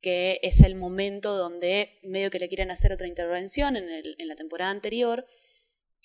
[0.00, 4.70] que es el momento donde medio que le quieren hacer otra intervención en, la temporada
[4.70, 5.26] anterior,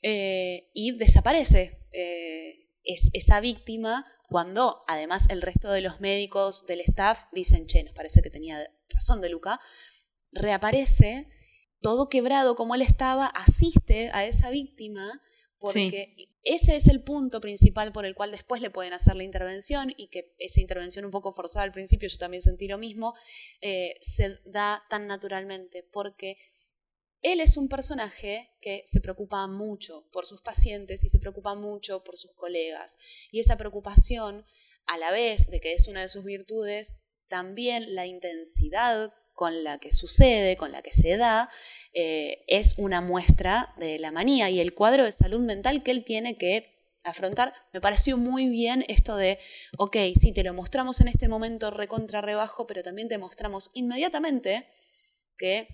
[0.03, 6.81] eh, y desaparece eh, es, esa víctima cuando además el resto de los médicos del
[6.81, 9.59] staff dicen, che, nos parece que tenía razón de Luca,
[10.31, 11.27] reaparece
[11.81, 15.21] todo quebrado como él estaba, asiste a esa víctima
[15.61, 19.93] porque ese es el punto principal por el cual después le pueden hacer la intervención
[19.95, 23.13] y que esa intervención un poco forzada al principio, yo también sentí lo mismo,
[23.61, 26.37] eh, se da tan naturalmente, porque
[27.21, 32.03] él es un personaje que se preocupa mucho por sus pacientes y se preocupa mucho
[32.03, 32.97] por sus colegas.
[33.31, 34.43] Y esa preocupación,
[34.87, 36.95] a la vez de que es una de sus virtudes,
[37.27, 41.49] también la intensidad con la que sucede, con la que se da,
[41.93, 46.03] eh, es una muestra de la manía y el cuadro de salud mental que él
[46.05, 46.71] tiene que
[47.03, 47.53] afrontar.
[47.73, 49.39] Me pareció muy bien esto de,
[49.77, 54.67] ok, sí, te lo mostramos en este momento recontra rebajo, pero también te mostramos inmediatamente
[55.37, 55.67] que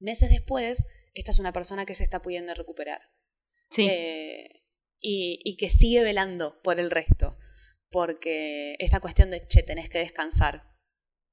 [0.00, 3.00] meses después esta es una persona que se está pudiendo recuperar.
[3.70, 3.86] Sí.
[3.90, 4.62] Eh,
[5.00, 7.38] y, que sigue velando por el resto.
[7.90, 10.62] Porque esta cuestión de, che, tenés que descansar.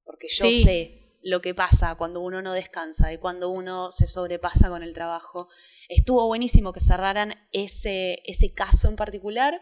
[0.03, 4.69] Porque yo sé lo que pasa cuando uno no descansa y cuando uno se sobrepasa
[4.69, 5.47] con el trabajo.
[5.87, 9.59] Estuvo buenísimo que cerraran ese, ese caso en particular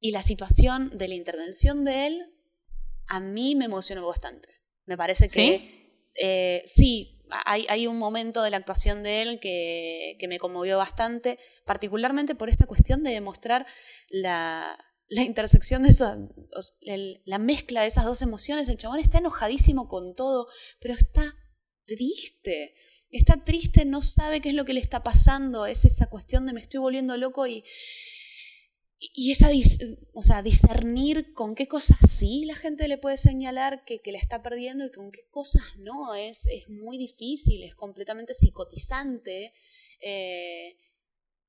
[0.00, 2.26] y la situación de la intervención de él
[3.06, 4.48] a mí me emocionó bastante.
[4.86, 9.40] Me parece que sí, eh, sí hay, hay, un momento de la actuación de él
[9.40, 13.66] que, que me conmovió bastante, particularmente por esta cuestión de demostrar
[14.08, 14.76] la,
[15.10, 16.28] la intersección de eso,
[17.24, 20.46] la mezcla de esas dos emociones, el chabón está enojadísimo con todo,
[20.80, 21.34] pero está
[21.84, 22.74] triste.
[23.10, 26.52] Está triste, no sabe qué es lo que le está pasando, es esa cuestión de
[26.52, 27.64] me estoy volviendo loco y,
[29.00, 29.50] y esa,
[30.14, 34.18] o sea, discernir con qué cosas sí la gente le puede señalar que, que la
[34.18, 39.54] está perdiendo y con qué cosas no, es, es muy difícil, es completamente psicotizante
[40.00, 40.76] eh,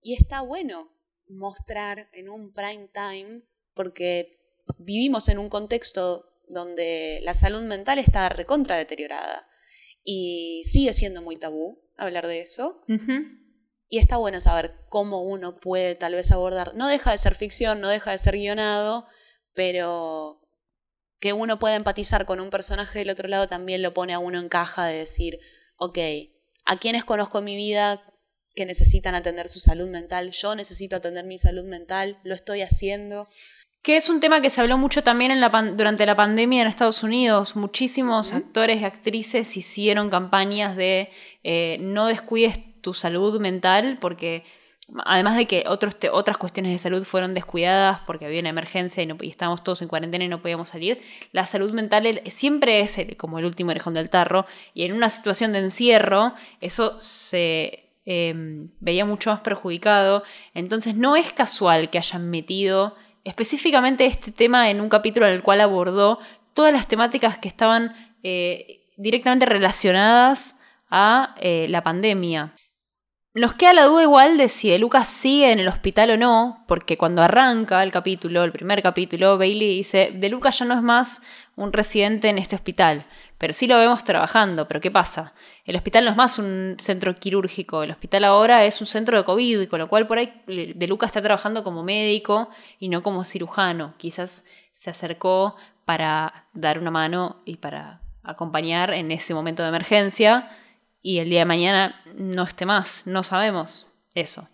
[0.02, 0.92] y está bueno
[1.28, 3.44] mostrar en un prime time
[3.74, 4.38] porque
[4.78, 9.48] vivimos en un contexto donde la salud mental está recontra deteriorada
[10.04, 12.84] y sigue siendo muy tabú hablar de eso.
[13.88, 16.76] Y está bueno saber cómo uno puede tal vez abordar.
[16.76, 19.06] No deja de ser ficción, no deja de ser guionado,
[19.54, 20.42] pero
[21.20, 24.40] que uno pueda empatizar con un personaje del otro lado también lo pone a uno
[24.40, 25.40] en caja de decir,
[25.76, 25.98] ok,
[26.66, 28.02] a quienes conozco en mi vida
[28.56, 33.28] que necesitan atender su salud mental, yo necesito atender mi salud mental, lo estoy haciendo
[33.82, 36.68] que es un tema que se habló mucho también en la durante la pandemia en
[36.68, 37.56] Estados Unidos.
[37.56, 41.10] Muchísimos actores y actrices hicieron campañas de
[41.44, 44.44] eh, no descuides tu salud mental porque
[45.06, 49.06] además de que otros otras cuestiones de salud fueron descuidadas porque había una emergencia y,
[49.08, 53.40] no, estábamos todos en cuarentena y no podíamos salir, la salud mental siempre es como
[53.40, 59.06] el último orejón del tarro y en una situación de encierro eso se em, veía
[59.06, 60.24] mucho más perjudicado.
[60.54, 65.44] Entonces no es casual que hayan metido específicamente este tema en un capítulo en el
[65.44, 66.20] cual abordó
[66.54, 72.54] todas las temáticas que estaban eh, directamente relacionadas a eh, la pandemia.
[73.34, 76.66] Nos queda la duda igual de si De Lucas sigue en el hospital o no,
[76.68, 80.82] porque cuando arranca el capítulo, el primer capítulo, Bailey dice, De Lucas ya no es
[80.82, 81.24] más
[81.56, 83.06] un residente en este hospital.
[83.42, 84.68] Pero sí lo vemos trabajando.
[84.68, 85.34] Pero ¿qué pasa?
[85.66, 89.24] El hospital no es más un centro quirúrgico, el hospital ahora es un centro de
[89.24, 93.24] COVID, con lo cual por ahí De Luca está trabajando como médico y no como
[93.24, 93.96] cirujano.
[93.98, 100.56] Quizás se acercó para dar una mano y para acompañar en ese momento de emergencia
[101.02, 104.50] y el día de mañana no esté más, no sabemos eso.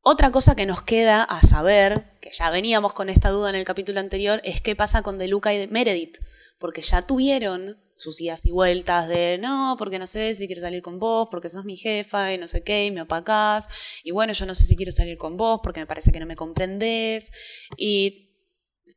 [0.00, 3.66] Otra cosa que nos queda a saber, que ya veníamos con esta duda en el
[3.66, 6.16] capítulo anterior, es qué pasa con De Luca y Meredith,
[6.58, 10.82] porque ya tuvieron sus idas y vueltas de no, porque no sé si quiero salir
[10.82, 13.68] con vos, porque sos mi jefa y no sé qué, y me opacás,
[14.04, 16.26] y bueno, yo no sé si quiero salir con vos porque me parece que no
[16.26, 17.32] me comprendés,
[17.76, 18.26] y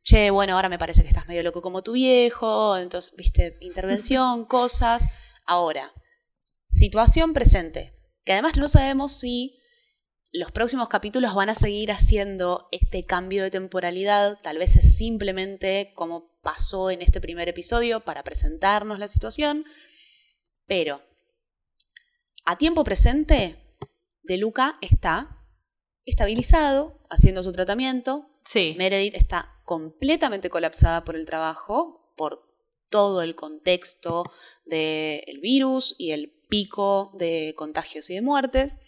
[0.02, 4.44] che, bueno, ahora me parece que estás medio loco como tu viejo, entonces, viste, intervención,
[4.46, 5.06] cosas.
[5.46, 5.92] Ahora,
[6.66, 9.56] situación presente, que además no sabemos si
[10.32, 15.92] los próximos capítulos van a seguir haciendo este cambio de temporalidad, tal vez es simplemente
[15.96, 19.64] como pasó en este primer episodio para presentarnos la situación,
[20.66, 21.02] pero
[22.44, 23.76] a tiempo presente,
[24.22, 25.44] De Luca está
[26.04, 28.28] estabilizado, haciendo su tratamiento.
[28.44, 28.74] Sí.
[28.78, 32.42] Meredith está completamente colapsada por el trabajo, por
[32.88, 34.24] todo el contexto
[34.64, 38.78] del virus y el pico de contagios y de muertes.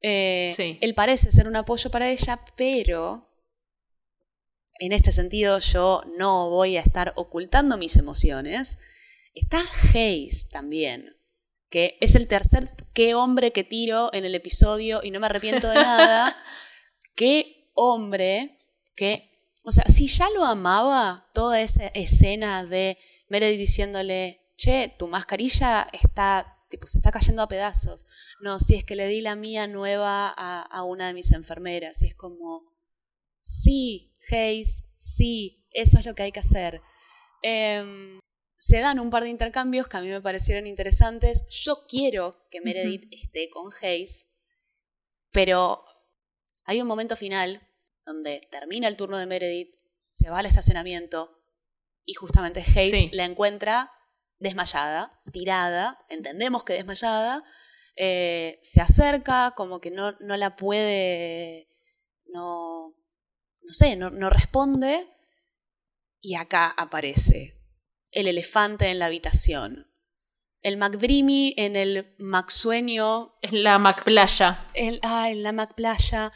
[0.00, 3.27] Eh, él parece ser un apoyo para ella, pero
[4.78, 8.78] en este sentido yo no voy a estar ocultando mis emociones.
[9.34, 9.62] Está
[9.92, 11.16] Hayes también,
[11.70, 15.68] que es el tercer qué hombre que tiro en el episodio y no me arrepiento
[15.68, 16.36] de nada.
[17.14, 18.56] qué hombre
[18.96, 19.30] que,
[19.64, 25.88] o sea, si ya lo amaba toda esa escena de Meredith diciéndole, che, tu mascarilla
[25.92, 28.06] está tipo, se está cayendo a pedazos.
[28.40, 32.02] No, si es que le di la mía nueva a, una de mis enfermeras.
[32.02, 32.62] Y es como,
[33.40, 36.80] sí, Hayes, sí, eso es lo que hay que hacer.
[37.42, 38.18] Em,
[38.56, 41.46] se dan un par de intercambios que a mí me parecieron interesantes.
[41.48, 44.28] Yo quiero que Meredith esté con Hayes,
[45.30, 45.84] pero
[46.64, 47.66] hay un momento final
[48.04, 49.74] donde termina el turno de Meredith,
[50.10, 51.38] se va al estacionamiento
[52.04, 53.92] y justamente Hayes la encuentra
[54.38, 57.44] desmayada, tirada, entendemos que desmayada,
[57.96, 61.68] eh, se acerca, como que no, no la puede,
[62.26, 62.94] no,
[63.62, 65.08] no sé, no, no responde,
[66.20, 67.54] y acá aparece
[68.10, 69.86] el elefante en la habitación.
[70.60, 73.34] El McDreamy en el McSueño.
[73.42, 74.68] En la McPlaya.
[74.74, 76.32] El, ah, en la McPlaya.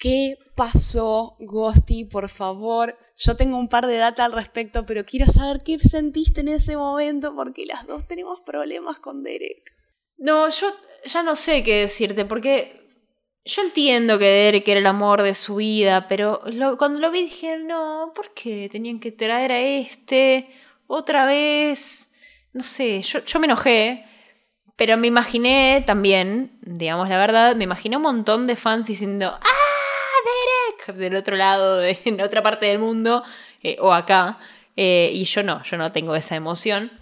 [0.00, 2.04] ¿Qué pasó, Ghosty?
[2.04, 2.98] Por favor.
[3.16, 6.76] Yo tengo un par de data al respecto, pero quiero saber qué sentiste en ese
[6.76, 9.72] momento, porque las dos tenemos problemas con Derek.
[10.16, 10.72] No, yo
[11.04, 12.86] ya no sé qué decirte, porque
[13.48, 16.42] yo entiendo que Derek era el amor de su vida, pero
[16.78, 20.50] cuando lo vi dije, no, ¿por qué tenían que traer a este
[20.86, 22.14] otra vez?
[22.52, 24.04] No sé, yo, yo me enojé.
[24.76, 29.58] Pero me imaginé también, digamos la verdad, me imaginé un montón de fans diciendo, ¡ah!
[30.86, 33.24] Derek, del otro lado, en otra parte del mundo,
[33.62, 34.38] eh, o acá.
[34.76, 36.92] Eh, y yo no, yo no tengo esa emoción.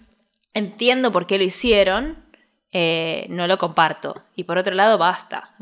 [0.54, 2.24] Entiendo por qué lo hicieron,
[2.72, 4.22] eh, no lo comparto.
[4.37, 5.54] Y por otro lado, basta.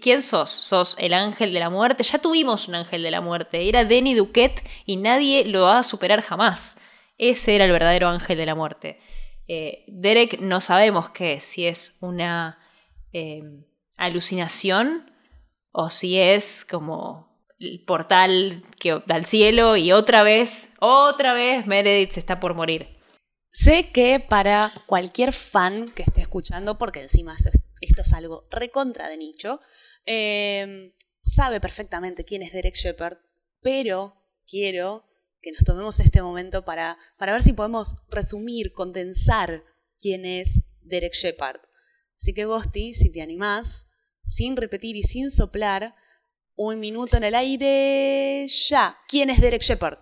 [0.00, 0.50] ¿Quién sos?
[0.50, 2.04] ¿Sos el ángel de la muerte?
[2.04, 3.68] Ya tuvimos un ángel de la muerte.
[3.68, 6.78] Era Denny Duquette y nadie lo va a superar jamás.
[7.18, 9.00] Ese era el verdadero ángel de la muerte.
[9.88, 12.58] Derek no sabemos qué si es una
[13.96, 15.10] alucinación
[15.72, 21.66] o si es como el portal que da al cielo y otra vez, otra vez
[21.66, 22.98] Meredith se está por morir.
[23.50, 27.36] Sé que para cualquier fan que esté escuchando, porque encima
[27.82, 29.60] esto es algo recontra de nicho,
[30.04, 33.18] em, sabe perfectamente quién es Derek Shepard,
[33.60, 34.16] pero
[34.46, 35.04] quiero
[35.40, 39.64] que nos tomemos este momento para, para ver si podemos resumir, condensar
[39.98, 41.60] quién es Derek Shepard.
[42.16, 43.90] Así que Ghosty, si te animás,
[44.22, 45.94] sin repetir y sin soplar,
[46.54, 48.96] un minuto en el aire, ya.
[49.08, 49.98] ¿Quién es Derek Shepard?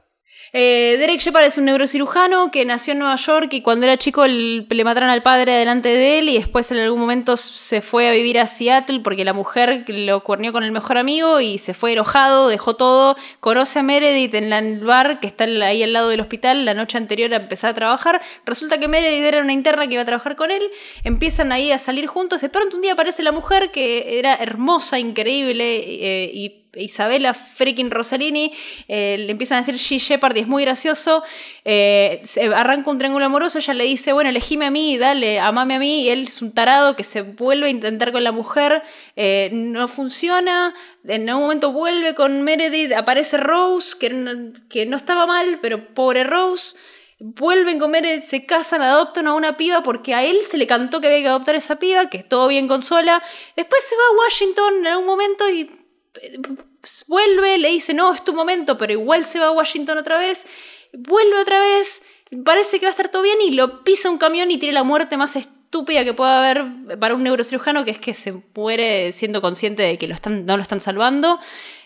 [0.53, 4.27] Eh, Derek Shepard es un neurocirujano que nació en Nueva York y cuando era chico
[4.27, 8.13] le mataron al padre delante de él y después en algún momento se fue a
[8.13, 11.93] vivir a Seattle porque la mujer lo cuernió con el mejor amigo y se fue
[11.93, 16.21] enojado, dejó todo, conoce a Meredith en el bar que está ahí al lado del
[16.21, 18.21] hospital la noche anterior a empezar a trabajar.
[18.45, 20.65] Resulta que Meredith era una interna que iba a trabajar con él,
[21.05, 24.99] empiezan ahí a salir juntos, de pronto un día aparece la mujer que era hermosa,
[24.99, 28.53] increíble eh, y Isabela freaking Rossellini,
[28.87, 29.99] eh, le empiezan a decir G.
[29.99, 31.23] Shepard y es muy gracioso.
[31.65, 32.23] Eh,
[32.55, 36.05] arranca un triángulo amoroso, ella le dice, bueno, elegime a mí, dale, amame a mí.
[36.05, 38.83] Y él es un tarado que se vuelve a intentar con la mujer,
[39.17, 40.75] eh, no funciona.
[41.07, 46.25] En algún momento vuelve con Meredith, aparece Rose, que, que no estaba mal, pero pobre
[46.25, 46.77] Rose.
[47.19, 51.01] vuelven a comer, se casan, adoptan a una piba porque a él se le cantó
[51.01, 53.23] que había que adoptar a esa piba, que todo bien con sola.
[53.57, 55.80] Después se va a Washington en algún momento y
[57.09, 60.47] vuelve, le dice, no, es tu momento, pero igual se va a Washington otra vez.
[60.93, 62.03] Vuelve otra vez,
[62.45, 64.85] parece que va a estar todo bien y lo pisa un camión y tiene la
[64.85, 69.41] muerte más estúpida que pueda haber para un neurocirujano, que es que se muere siendo
[69.41, 71.39] consciente de que lo están, no lo están salvando.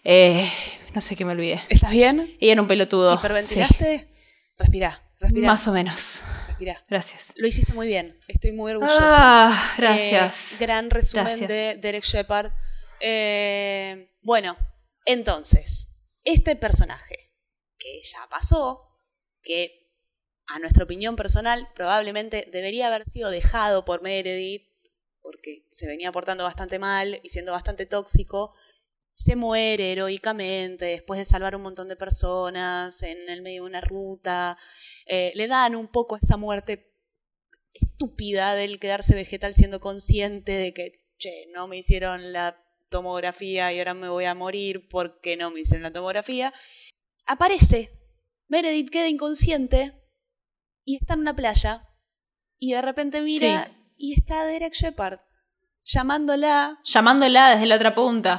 [0.04, 0.50] Eh,
[0.94, 1.62] no sé qué me olvidé.
[1.68, 2.36] ¿Estás bien?
[2.40, 3.14] Y era un pelotudo.
[3.14, 4.08] ¿Hiperventilaste?
[4.56, 5.46] Respirá, respirá.
[5.48, 6.22] Más o menos.
[6.48, 6.82] Respirá.
[6.88, 7.34] Gracias.
[7.36, 8.18] Lo hiciste muy bien.
[8.28, 9.00] Estoy muy orgullosa.
[9.02, 10.52] Ah, gracias.
[10.52, 11.48] Eh, gran resumen Gracias.
[11.48, 12.52] de Derek Shepard.
[13.00, 14.56] Eh, bueno,
[15.04, 15.90] entonces,
[16.24, 17.32] este personaje
[17.78, 18.98] que ya pasó,
[19.42, 19.92] que
[20.46, 24.66] a nuestra opinión personal probablemente debería haber sido dejado por Meredith,
[25.20, 28.54] porque se venía portando bastante mal y siendo bastante tóxico,
[29.12, 33.80] se muere heroicamente después de salvar un montón de personas en el medio de una
[33.82, 34.58] ruta.
[35.06, 36.94] Eh, le dan un poco esa muerte
[37.74, 42.63] estúpida del quedarse vegetal siendo consciente de que, che, no me hicieron la
[42.95, 46.55] tomografía y ahora me voy a morir porque no me hicieron la tomografía.
[47.26, 47.90] Aparece,
[48.47, 50.01] Meredith queda inconsciente
[50.84, 51.88] y está en una playa
[52.57, 55.18] y de repente mira y está Derek Shepard
[55.82, 58.32] llamándola Llamándola desde la otra punta.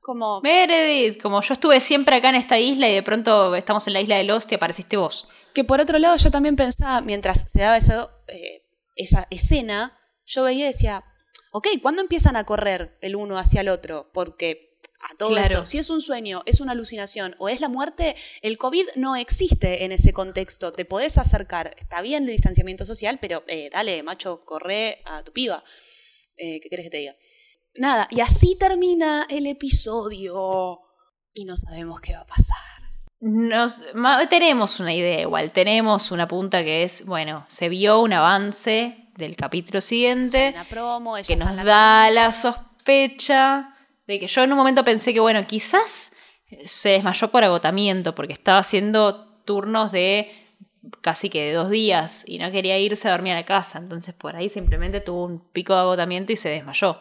[0.00, 0.40] como...
[0.42, 4.00] Meredith, como yo estuve siempre acá en esta isla y de pronto estamos en la
[4.00, 5.28] isla de Lost y apareciste vos.
[5.54, 8.62] Que por otro lado yo también pensaba, mientras se daba eso, eh,
[8.94, 11.04] esa escena, yo veía y decía,
[11.52, 14.10] ok, ¿cuándo empiezan a correr el uno hacia el otro?
[14.12, 15.54] Porque a todo Claro.
[15.54, 19.14] esto, si es un sueño, es una alucinación o es la muerte, el COVID no
[19.16, 20.72] existe en ese contexto.
[20.72, 25.32] Te podés acercar, está bien de distanciamiento social, pero eh, dale, macho, corre a tu
[25.32, 25.62] piba.
[26.36, 27.16] Eh, ¿Qué querés que te diga?
[27.74, 30.80] Nada, y así termina el episodio
[31.32, 32.56] y no sabemos qué va a pasar.
[33.20, 33.82] Nos,
[34.28, 39.36] tenemos una idea igual, tenemos una punta que es, bueno, se vio un avance del
[39.36, 43.74] capítulo siguiente Una promo, ella que nos la da la sospecha
[44.06, 46.12] de que yo en un momento pensé que, bueno, quizás
[46.64, 50.32] se desmayó por agotamiento, porque estaba haciendo turnos de
[51.02, 54.14] casi que de dos días y no quería irse a dormir a la casa, entonces
[54.14, 56.98] por ahí simplemente tuvo un pico de agotamiento y se desmayó.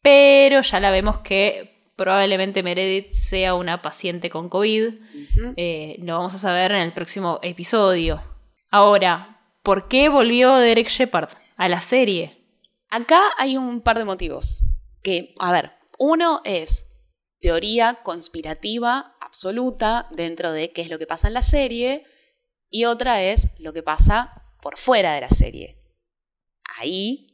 [0.00, 4.94] Pero ya la vemos que probablemente Meredith sea una paciente con COVID.
[5.56, 8.20] Eh, lo vamos a saber en el próximo episodio.
[8.70, 12.38] Ahora, ¿por qué volvió Derek Shepard a la serie?
[12.90, 14.62] Acá hay un par de motivos.
[15.02, 16.86] Que, a ver, uno es
[17.40, 22.04] teoría conspirativa absoluta dentro de qué es lo que pasa en la serie
[22.70, 25.78] y otra es lo que pasa por fuera de la serie.
[26.78, 27.28] Ahí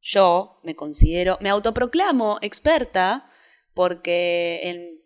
[0.00, 3.28] yo me considero, me autoproclamo experta
[3.74, 4.98] porque en-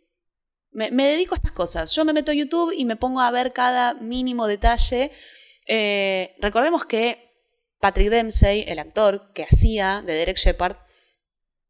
[0.70, 1.94] me, dedico a estas cosas.
[1.94, 5.10] Yo me meto a YouTube y me pongo a ver cada mínimo detalle.
[5.66, 7.31] Eh, recordemos que
[7.82, 10.76] Patrick Dempsey, el actor que hacía de Derek Shepard,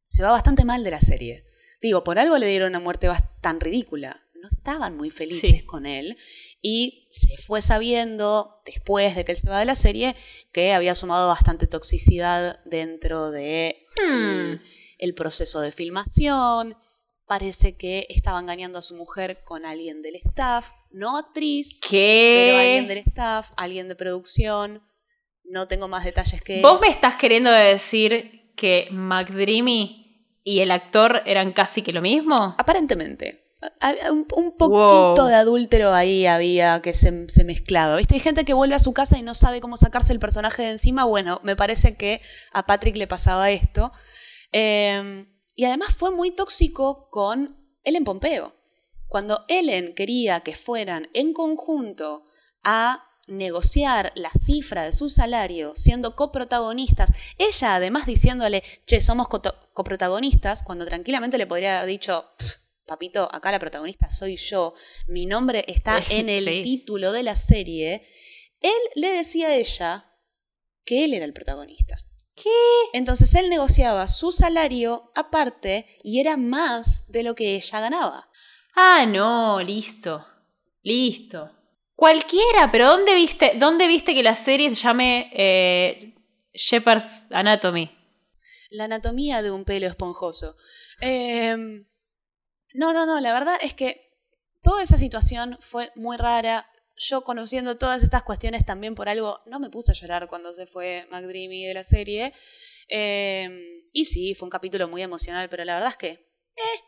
[0.09, 1.47] se va bastante mal de la serie.
[1.81, 3.09] Digo, por algo le dieron una muerte
[3.41, 4.23] tan ridícula.
[4.35, 5.61] No estaban muy felices Sí.
[5.65, 6.19] con él.
[6.61, 10.15] Y se fue sabiendo, después de que él se va de la serie,
[10.53, 14.61] que había sumado bastante toxicidad dentro de Hmm.
[14.99, 16.77] el proceso de filmación.
[17.27, 22.87] Parece que estaba engañando a su mujer con alguien del staff, no actriz, pero alguien
[22.87, 24.83] del staff, alguien de producción.
[25.53, 31.23] No tengo más detalles que ¿Vos me estás queriendo decir que McDreamy y el actor
[31.27, 32.55] eran casi que lo mismo?
[32.57, 33.41] Aparentemente.
[34.11, 35.27] Un, un poquito Wow.
[35.29, 37.97] de adúltero ahí había que se, se mezclaba.
[37.97, 38.15] ¿Viste?
[38.15, 40.71] Hay gente que vuelve a su casa y no sabe cómo sacarse el personaje de
[40.71, 41.05] encima.
[41.05, 42.23] Bueno, me parece que
[42.53, 43.93] a Patrick le pasaba esto.
[44.53, 48.55] Eh, y además fue muy tóxico con Ellen Pompeo.
[49.07, 52.25] Cuando Ellen quería que fueran en conjunto
[52.65, 59.29] a negociar la cifra de su salario siendo coprotagonistas, ella además diciéndole, che, somos
[59.73, 62.55] coprotagonistas, cuando tranquilamente le podría haber dicho, "Pff,
[62.87, 64.75] papito, acá la protagonista soy yo,
[65.07, 66.63] mi nombre está en el Sí.
[66.63, 68.07] título de la serie,
[68.61, 70.07] él le decía a ella
[70.85, 71.97] que él era el protagonista.
[72.35, 72.51] ¿Qué?
[72.93, 78.29] Entonces él negociaba su salario aparte y era más de lo que ella ganaba.
[78.75, 80.27] Ah, no, listo.
[80.83, 81.51] Listo.
[82.03, 86.13] Cualquiera, pero ¿dónde viste, dónde viste que la serie se llame eh,
[86.53, 87.97] Shepard's Anatomy?
[88.71, 90.57] La anatomía de un pelo esponjoso.
[91.01, 91.87] Em,
[92.75, 94.19] no, no, no, la verdad es que
[94.65, 96.69] toda esa situación fue muy rara.
[96.97, 100.67] Yo conociendo todas estas cuestiones también por algo, no me puse a llorar cuando se
[100.67, 102.33] fue McDreamy de la serie.
[102.89, 106.09] Em, y sí, fue un capítulo muy emocional, pero la verdad es que...
[106.09, 106.81] eh,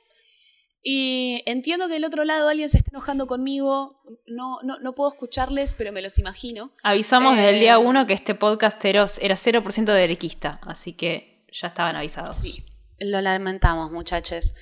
[0.87, 4.03] Y entiendo que del otro lado alguien se está enojando conmigo.
[4.27, 6.73] No, no, no puedo escucharles, pero me los imagino.
[6.83, 11.47] Avisamos desde el Eh, día uno que este podcast era era 0% derequista, así que
[11.51, 12.37] ya estaban avisados.
[12.37, 12.63] Sí,
[12.99, 14.55] lo lamentamos, muchachos.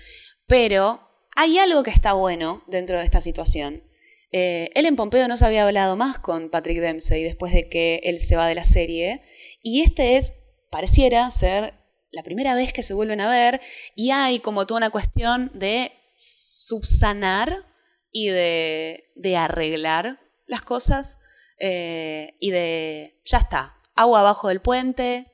[0.46, 1.00] Pero
[1.34, 3.82] hay algo que está bueno dentro de esta situación.
[4.30, 8.20] Eh, Ellen Pompeo no se había hablado más con Patrick Dempsey después de que él
[8.20, 9.22] se va de la serie.
[9.60, 10.34] Y este es,
[10.70, 11.74] pareciera ser
[12.12, 13.60] la primera vez que se vuelven a ver.
[13.96, 15.90] Y hay como toda una cuestión de
[16.24, 17.66] subsanar
[18.10, 21.18] y de, de arreglar las cosas.
[21.58, 25.28] eh, y de, ya está, agua abajo del puente,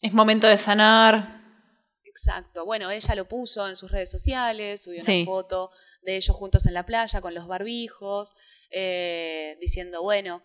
[0.00, 1.40] Es momento de sanar.
[2.04, 2.64] Exacto.
[2.64, 5.22] Bueno, ella lo puso en sus redes sociales, subió Sí.
[5.22, 5.70] una foto
[6.02, 8.34] de ellos juntos en la playa con los barbijos,
[8.70, 10.42] eh, diciendo, bueno,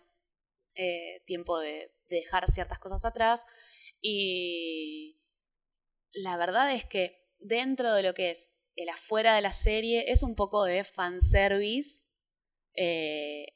[0.76, 3.44] eh, tiempo de, de dejar ciertas cosas atrás.
[4.00, 5.20] Y
[6.12, 10.22] la verdad es que dentro de lo que es el afuera de la serie es
[10.22, 12.06] un poco de fanservice.
[12.74, 13.46] Eh,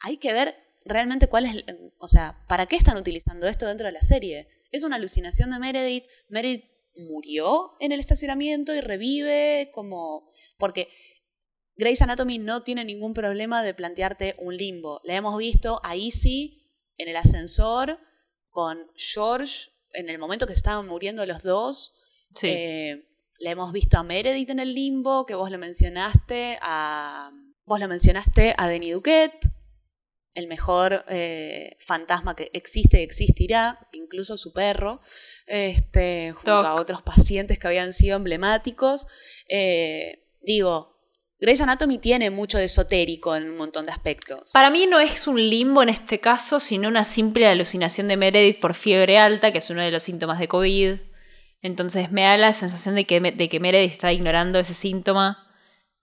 [0.00, 1.64] hay que ver realmente cuál es,
[1.98, 4.48] o sea, para qué están utilizando esto dentro de la serie.
[4.72, 6.04] Es una alucinación de Meredith.
[6.28, 6.64] Meredith
[7.08, 10.32] murió en el estacionamiento y revive como...
[10.58, 10.88] Porque
[11.76, 15.00] Grey's Anatomy no tiene ningún problema de plantearte un limbo.
[15.04, 18.00] La hemos visto a Izzy en el ascensor
[18.48, 21.94] con George en el momento que estaban muriendo los dos.
[22.34, 22.48] Sí.
[22.48, 23.07] Eh,
[23.38, 27.30] la hemos visto a Meredith en el limbo, que vos lo mencionaste, a...
[27.64, 29.46] Vos lo mencionaste a Denny Duquette,
[30.32, 35.02] el mejor eh, fantasma que existe y existirá, incluso su perro,
[35.46, 39.06] este, junto a otros pacientes que habían sido emblemáticos.
[39.48, 40.96] Eh, digo,
[41.40, 44.50] Grey's Anatomy tiene mucho de esotérico en un montón de aspectos.
[44.52, 48.60] Para mí no es un limbo en este caso, sino una simple alucinación de Meredith
[48.60, 50.94] por fiebre alta, que es uno de los síntomas de COVID.
[51.62, 55.46] Entonces me da la sensación de que, de que Meredith está ignorando ese síntoma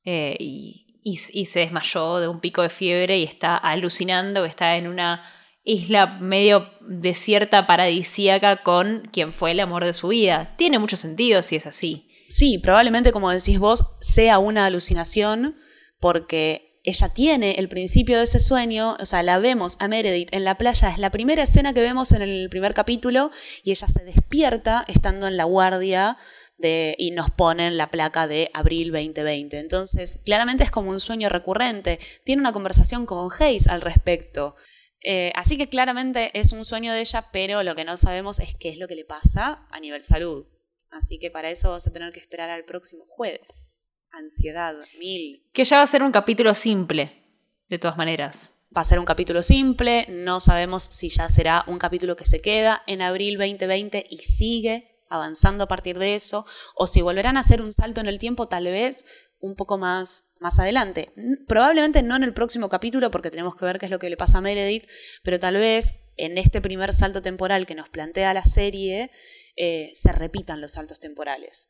[0.04, 4.50] eh, y, y- y se desmayó de un pico de fiebre y está alucinando que
[4.50, 5.24] está en una
[5.64, 10.54] isla medio desierta, paradisíaca, con quien fue el amor de su vida.
[10.58, 12.10] Tiene mucho sentido si es así.
[12.30, 15.56] Sí, probablemente, como decís vos, sea una alucinación
[16.00, 20.44] porque ella tiene el principio de ese sueño, o sea, la vemos a Meredith en
[20.44, 23.32] la playa, es la primera escena que vemos en el primer capítulo
[23.64, 26.18] y ella se despierta estando en la guardia
[26.58, 29.58] de, y nos ponen la placa de abril 2020.
[29.60, 32.00] Entonces, claramente es como un sueño recurrente.
[32.24, 34.56] Tiene una conversación con Hayes al respecto.
[35.02, 38.56] Eh, así que claramente es un sueño de ella, pero lo que no sabemos es
[38.56, 40.48] qué es lo que le pasa a nivel salud.
[40.90, 43.75] Así que para eso vas a tener que esperar al próximo jueves.
[44.16, 45.44] Ansiedad, mil.
[45.52, 47.22] Que ya va a ser un capítulo simple,
[47.68, 48.62] de todas maneras.
[48.76, 52.40] Va a ser un capítulo simple, no sabemos si ya será un capítulo que se
[52.40, 56.46] queda en abril 2020 y sigue avanzando a partir de eso,
[56.76, 59.06] o si volverán a hacer un salto en el tiempo tal vez
[59.40, 61.12] un poco más, más adelante.
[61.46, 64.18] Probablemente no en el próximo capítulo porque tenemos que ver qué es lo que le
[64.18, 64.88] pasa a Meredith,
[65.24, 69.12] pero tal vez en este primer salto temporal que nos plantea la serie
[69.58, 71.70] eh, se repitan los saltos temporales.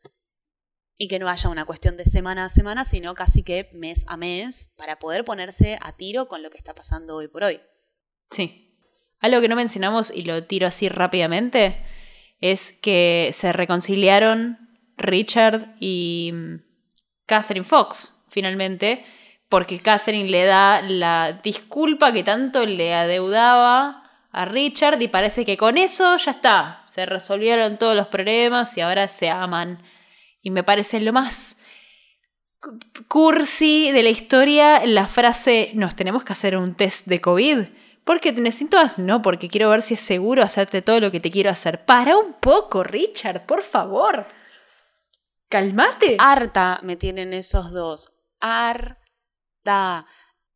[0.97, 4.17] Y que no haya una cuestión de semana a semana, sino casi que mes a
[4.17, 7.59] mes, para poder ponerse a tiro con lo que está pasando hoy por hoy.
[8.31, 8.77] Sí.
[9.19, 11.83] Algo que no mencionamos y lo tiro así rápidamente
[12.39, 14.57] es que se reconciliaron
[14.97, 16.55] Richard y mm,
[17.25, 19.05] Catherine Fox finalmente
[19.49, 25.55] porque Catherine le da la disculpa que tanto le adeudaba a Richard y parece que
[25.55, 29.81] con eso ya está, se resolvieron todos los problemas y ahora se aman.
[30.45, 31.57] Y me parece lo más
[33.07, 37.59] cursi de la historia la frase nos tenemos que hacer un test de COVID.
[38.03, 41.31] Porque tenés síntomas, no, porque quiero ver si es seguro hacerte todo lo que te
[41.31, 41.83] quiero hacer.
[41.85, 44.27] Para un poco, Richard, por favor.
[45.49, 46.15] Calmate.
[46.19, 48.21] Harta me tienen esos dos.
[48.39, 50.05] Harta.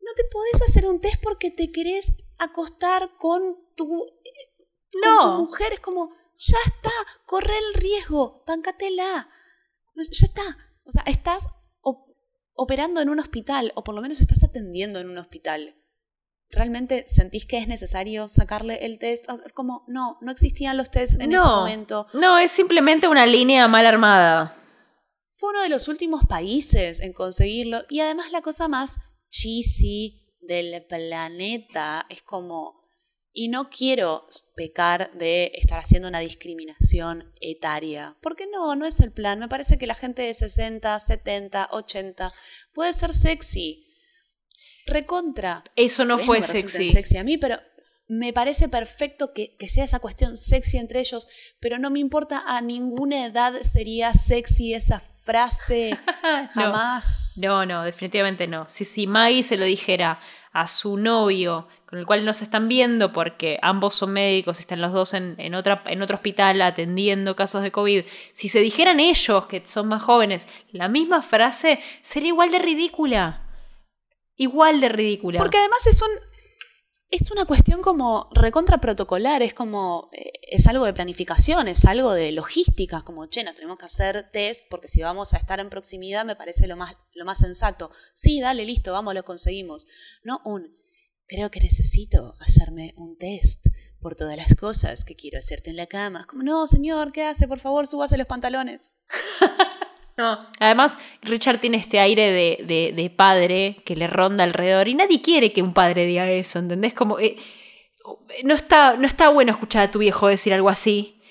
[0.00, 5.20] No te podés hacer un test porque te querés acostar con tu, con No.
[5.20, 5.72] tu mujer.
[5.72, 6.92] Es como, ya está,
[7.26, 9.28] corre el riesgo, bancatela.
[10.10, 10.42] Ya está.
[10.84, 11.48] O sea, estás
[11.80, 12.14] op-
[12.54, 15.76] operando en un hospital, o por lo menos estás atendiendo en un hospital.
[16.52, 19.26] ¿Realmente sentís que es necesario sacarle el test?
[19.54, 22.06] Como, no, no existían los tests en ese momento.
[22.14, 24.56] no, es simplemente una línea mal armada.
[25.36, 27.82] Fue uno de los últimos países en conseguirlo.
[27.88, 28.96] Y además la cosa más
[29.30, 32.79] cheesy del planeta es como...
[33.32, 34.26] Y no quiero
[34.56, 38.16] pecar de estar haciendo una discriminación etaria.
[38.20, 39.38] Porque no, no es el plan.
[39.38, 42.32] Me parece que la gente de 60, 70, 80
[42.72, 43.86] puede ser sexy.
[44.86, 45.62] Recontra.
[45.76, 46.90] Eso no fue sexy.
[46.90, 47.58] sexy a mí, pero
[48.08, 51.28] me parece perfecto que, que sea esa cuestión sexy entre ellos,
[51.60, 55.96] pero no me importa a ninguna edad sería sexy esa frase
[56.54, 57.38] jamás.
[57.40, 58.68] No, no, definitivamente no.
[58.68, 60.20] Si, si Maggie se lo dijera
[60.52, 64.80] a su novio, con el cual no se están viendo porque ambos son médicos están
[64.80, 69.46] los dos en, en, en otro hospital atendiendo casos de COVID, si se dijeran ellos,
[69.46, 73.44] que son más jóvenes, la misma frase, sería igual de ridícula.
[74.36, 75.38] Igual de ridícula.
[75.38, 76.10] Porque además es un,
[77.10, 82.12] es una cuestión como recontra protocolar, es como, eh, es algo de planificación, es algo
[82.12, 85.70] de logística, como, che, nos tenemos que hacer test porque si vamos a estar en
[85.70, 87.90] proximidad me parece lo más, lo más sensato.
[88.14, 89.88] Sí, dale, listo, vamos, lo conseguimos.
[90.22, 90.79] No un,
[91.30, 93.64] creo que necesito hacerme un test
[94.00, 96.26] por todas las cosas que quiero hacerte en la cama.
[96.26, 97.46] Como, no, señor, ¿qué hace?
[97.46, 98.94] Por favor, súbase los pantalones.
[100.58, 105.62] Además, Richard tiene este aire de, padre que le ronda alrededor y nadie quiere que
[105.62, 106.92] un padre diga eso, ¿entendés?
[106.92, 107.36] Como, eh,
[108.44, 111.22] no, está, no está bueno escuchar a tu viejo decir algo así.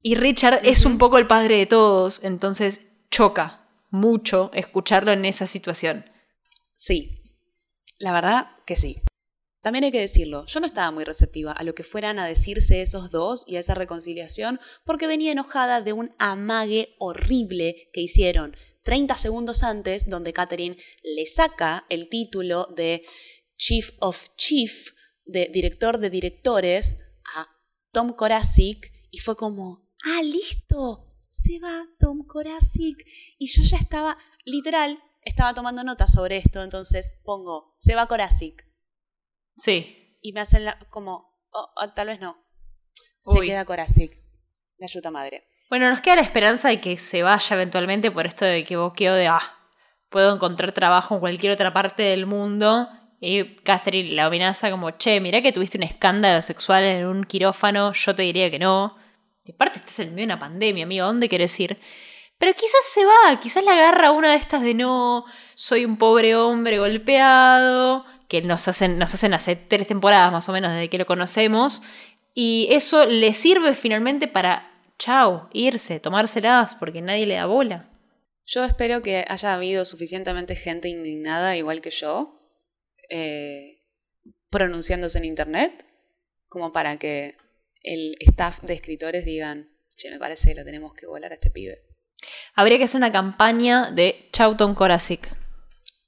[0.00, 5.46] Y Richard es un poco el padre de todos, entonces choca mucho escucharlo en esa
[5.46, 6.10] situación.
[6.74, 7.22] Sí,
[7.98, 9.02] la verdad que sí.
[9.66, 12.82] También hay que decirlo, yo no estaba muy receptiva a lo que fueran a decirse
[12.82, 18.54] esos dos y a esa reconciliación porque venía enojada de un amague horrible que hicieron
[18.84, 23.02] 30 segundos antes donde Catherine le saca el título de
[23.56, 24.92] Chief of Chief,
[25.24, 26.98] de director de directores,
[27.34, 27.48] a
[27.90, 33.04] Tom Korasik y fue como, ah, listo, se va Tom Korasik.
[33.36, 38.64] Y yo ya estaba, literal, estaba tomando notas sobre esto, entonces pongo, se va Korasik
[39.56, 40.18] Sí.
[40.20, 42.36] Y me hacen la, como, oh, oh, tal vez no.
[43.20, 44.12] Se queda Korasik,
[44.78, 45.48] la yuta madre.
[45.68, 49.14] Bueno, nos queda la esperanza de que se vaya eventualmente por esto de que boqueo
[49.14, 49.58] de, ah,
[50.10, 52.88] puedo encontrar trabajo en cualquier otra parte del mundo.
[53.20, 57.92] Y Catherine la amenaza como, che, mirá que tuviste un escándalo sexual en un quirófano,
[57.92, 58.96] yo te diría que no.
[59.44, 61.78] De parte estás en medio de una pandemia, amigo, ¿dónde querés ir?
[62.38, 66.36] Pero quizás se va, quizás la agarra una de estas de no, soy un pobre
[66.36, 70.98] hombre golpeado, que nos hacen, nos hacen hace tres temporadas más o menos desde que
[70.98, 71.82] lo conocemos,
[72.34, 77.90] y eso le sirve finalmente para, chao, irse, tomárselas, porque nadie le da bola.
[78.44, 82.36] Yo espero que haya habido suficientemente gente indignada, igual que yo,
[83.08, 83.82] eh,
[84.50, 85.86] pronunciándose en Internet,
[86.48, 87.36] como para que
[87.82, 91.50] el staff de escritores digan, che, me parece que lo tenemos que volar a este
[91.50, 91.82] pibe.
[92.54, 95.28] Habría que hacer una campaña de Chau Tom Korasik.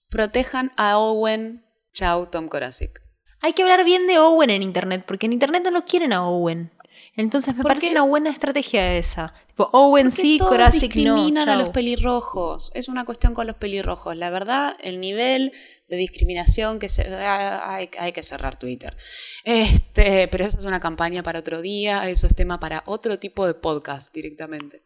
[0.08, 1.64] Protejan a Owen
[1.98, 3.02] Chao, Tom Korasik.
[3.40, 6.28] Hay que hablar bien de Owen en internet, porque en internet no lo quieren a
[6.28, 6.70] Owen.
[7.16, 9.34] Entonces me parece una buena estrategia esa.
[9.48, 11.16] Tipo, Owen sí, Korasik no.
[11.16, 12.70] discriminan a los pelirrojos.
[12.76, 14.14] Es una cuestión con los pelirrojos.
[14.14, 15.50] La verdad, el nivel
[15.88, 18.96] de discriminación que se hay, hay, que cerrar Twitter.
[19.42, 23.44] Este, pero eso es una campaña para otro día, eso es tema para otro tipo
[23.44, 24.84] de podcast directamente.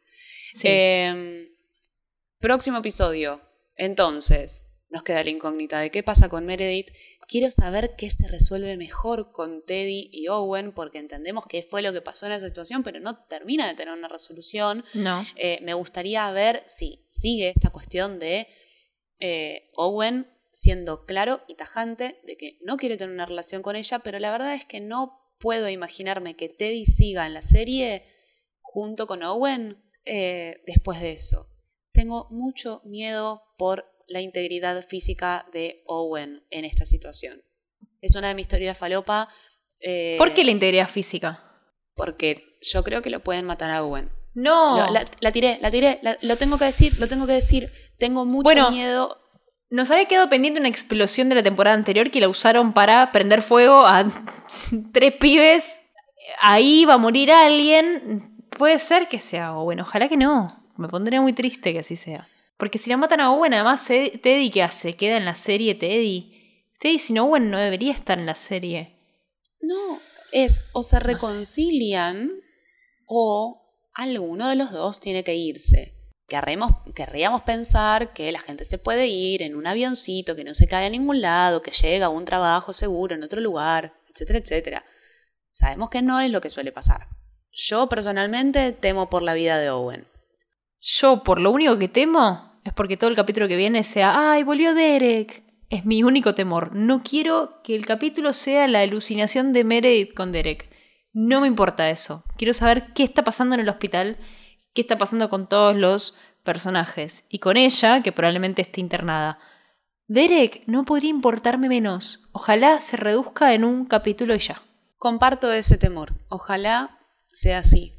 [0.62, 1.46] Em,
[2.38, 3.38] próximo episodio.
[3.76, 6.90] Entonces, nos queda la incógnita de qué pasa con Meredith.
[7.26, 11.94] Quiero saber qué se resuelve mejor con Teddy y Owen, porque entendemos qué fue lo
[11.94, 14.84] que pasó en esa situación, pero no termina de tener una resolución.
[14.92, 15.24] No.
[15.36, 18.48] Eh, me gustaría ver si sigue esta cuestión de
[19.18, 24.00] eh, Owen siendo claro y tajante de que no quiere tener una relación con ella,
[24.00, 28.04] pero la verdad es que no puedo imaginarme que Teddy siga en la serie
[28.60, 31.48] junto con Owen eh, después de eso.
[31.92, 37.42] Tengo mucho miedo por la integridad física de Owen en esta situación.
[38.00, 39.28] Es una de mis teorías falopa.
[39.80, 41.42] Eh, ¿Por qué la integridad física?
[41.94, 44.10] Porque yo creo que lo pueden matar a Owen.
[44.34, 44.90] No.
[44.90, 47.70] la, tiré, la tiré, lo tengo que decir, lo tengo que decir.
[47.98, 49.18] Tengo mucho miedo.
[49.70, 53.42] Nos había quedado pendiente una explosión de la temporada anterior que la usaron para prender
[53.42, 54.04] fuego a
[54.92, 55.82] tres pibes.
[56.40, 58.36] Ahí va a morir alguien.
[58.50, 60.48] Puede ser que sea Owen, ojalá que no.
[60.76, 62.26] Me pondría muy triste que así sea.
[62.62, 64.94] Porque si la matan a Owen, además, Teddy, ¿qué hace?
[64.94, 66.62] ¿Queda en la serie Teddy?
[66.78, 69.00] Teddy sin Owen no debería estar en la serie.
[69.60, 69.98] No,
[70.30, 72.30] es o se reconcilian
[73.04, 73.60] o
[73.94, 75.96] alguno de los dos tiene que irse.
[76.28, 80.86] querríamos pensar que la gente se puede ir en un avioncito, que no se cae
[80.86, 84.84] a ningún lado, que llega a un trabajo seguro en otro lugar, etcétera, etcétera.
[85.50, 87.08] Sabemos que no es lo que suele pasar.
[87.50, 90.06] Yo personalmente temo por la vida de Owen.
[90.78, 94.44] Yo, por lo único que temo, es porque todo el capítulo que viene sea, ¡ay,
[94.44, 95.42] volvió Derek!
[95.68, 96.74] Es mi único temor.
[96.74, 100.70] No quiero que el capítulo sea la alucinación de Meredith con Derek.
[101.12, 102.24] No me importa eso.
[102.36, 104.18] Quiero saber qué está pasando en el hospital,
[104.74, 109.38] qué está pasando con todos los personajes y con ella, que probablemente esté internada.
[110.08, 112.28] Derek no podría importarme menos.
[112.32, 114.60] Ojalá se reduzca en un capítulo y ya.
[114.98, 116.12] Comparto ese temor.
[116.28, 116.98] Ojalá
[117.28, 117.94] sea así.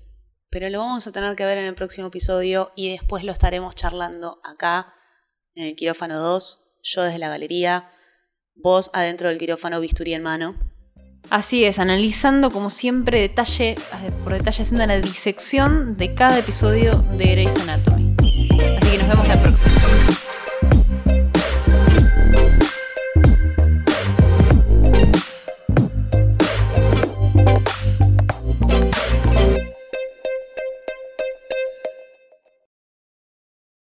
[0.54, 3.74] Pero lo vamos a tener que ver en el próximo episodio y después lo estaremos
[3.74, 4.94] charlando acá
[5.56, 7.90] en el quirófano 2, yo desde la galería,
[8.56, 10.54] vos adentro del quirófano bisturí en mano.
[11.32, 17.04] Así es, analizando como siempre detalle eh, por detalle, haciendo una disección de cada episodio
[17.18, 18.16] de Grey's Anatomy.
[18.80, 19.74] Así que nos vemos la próxima.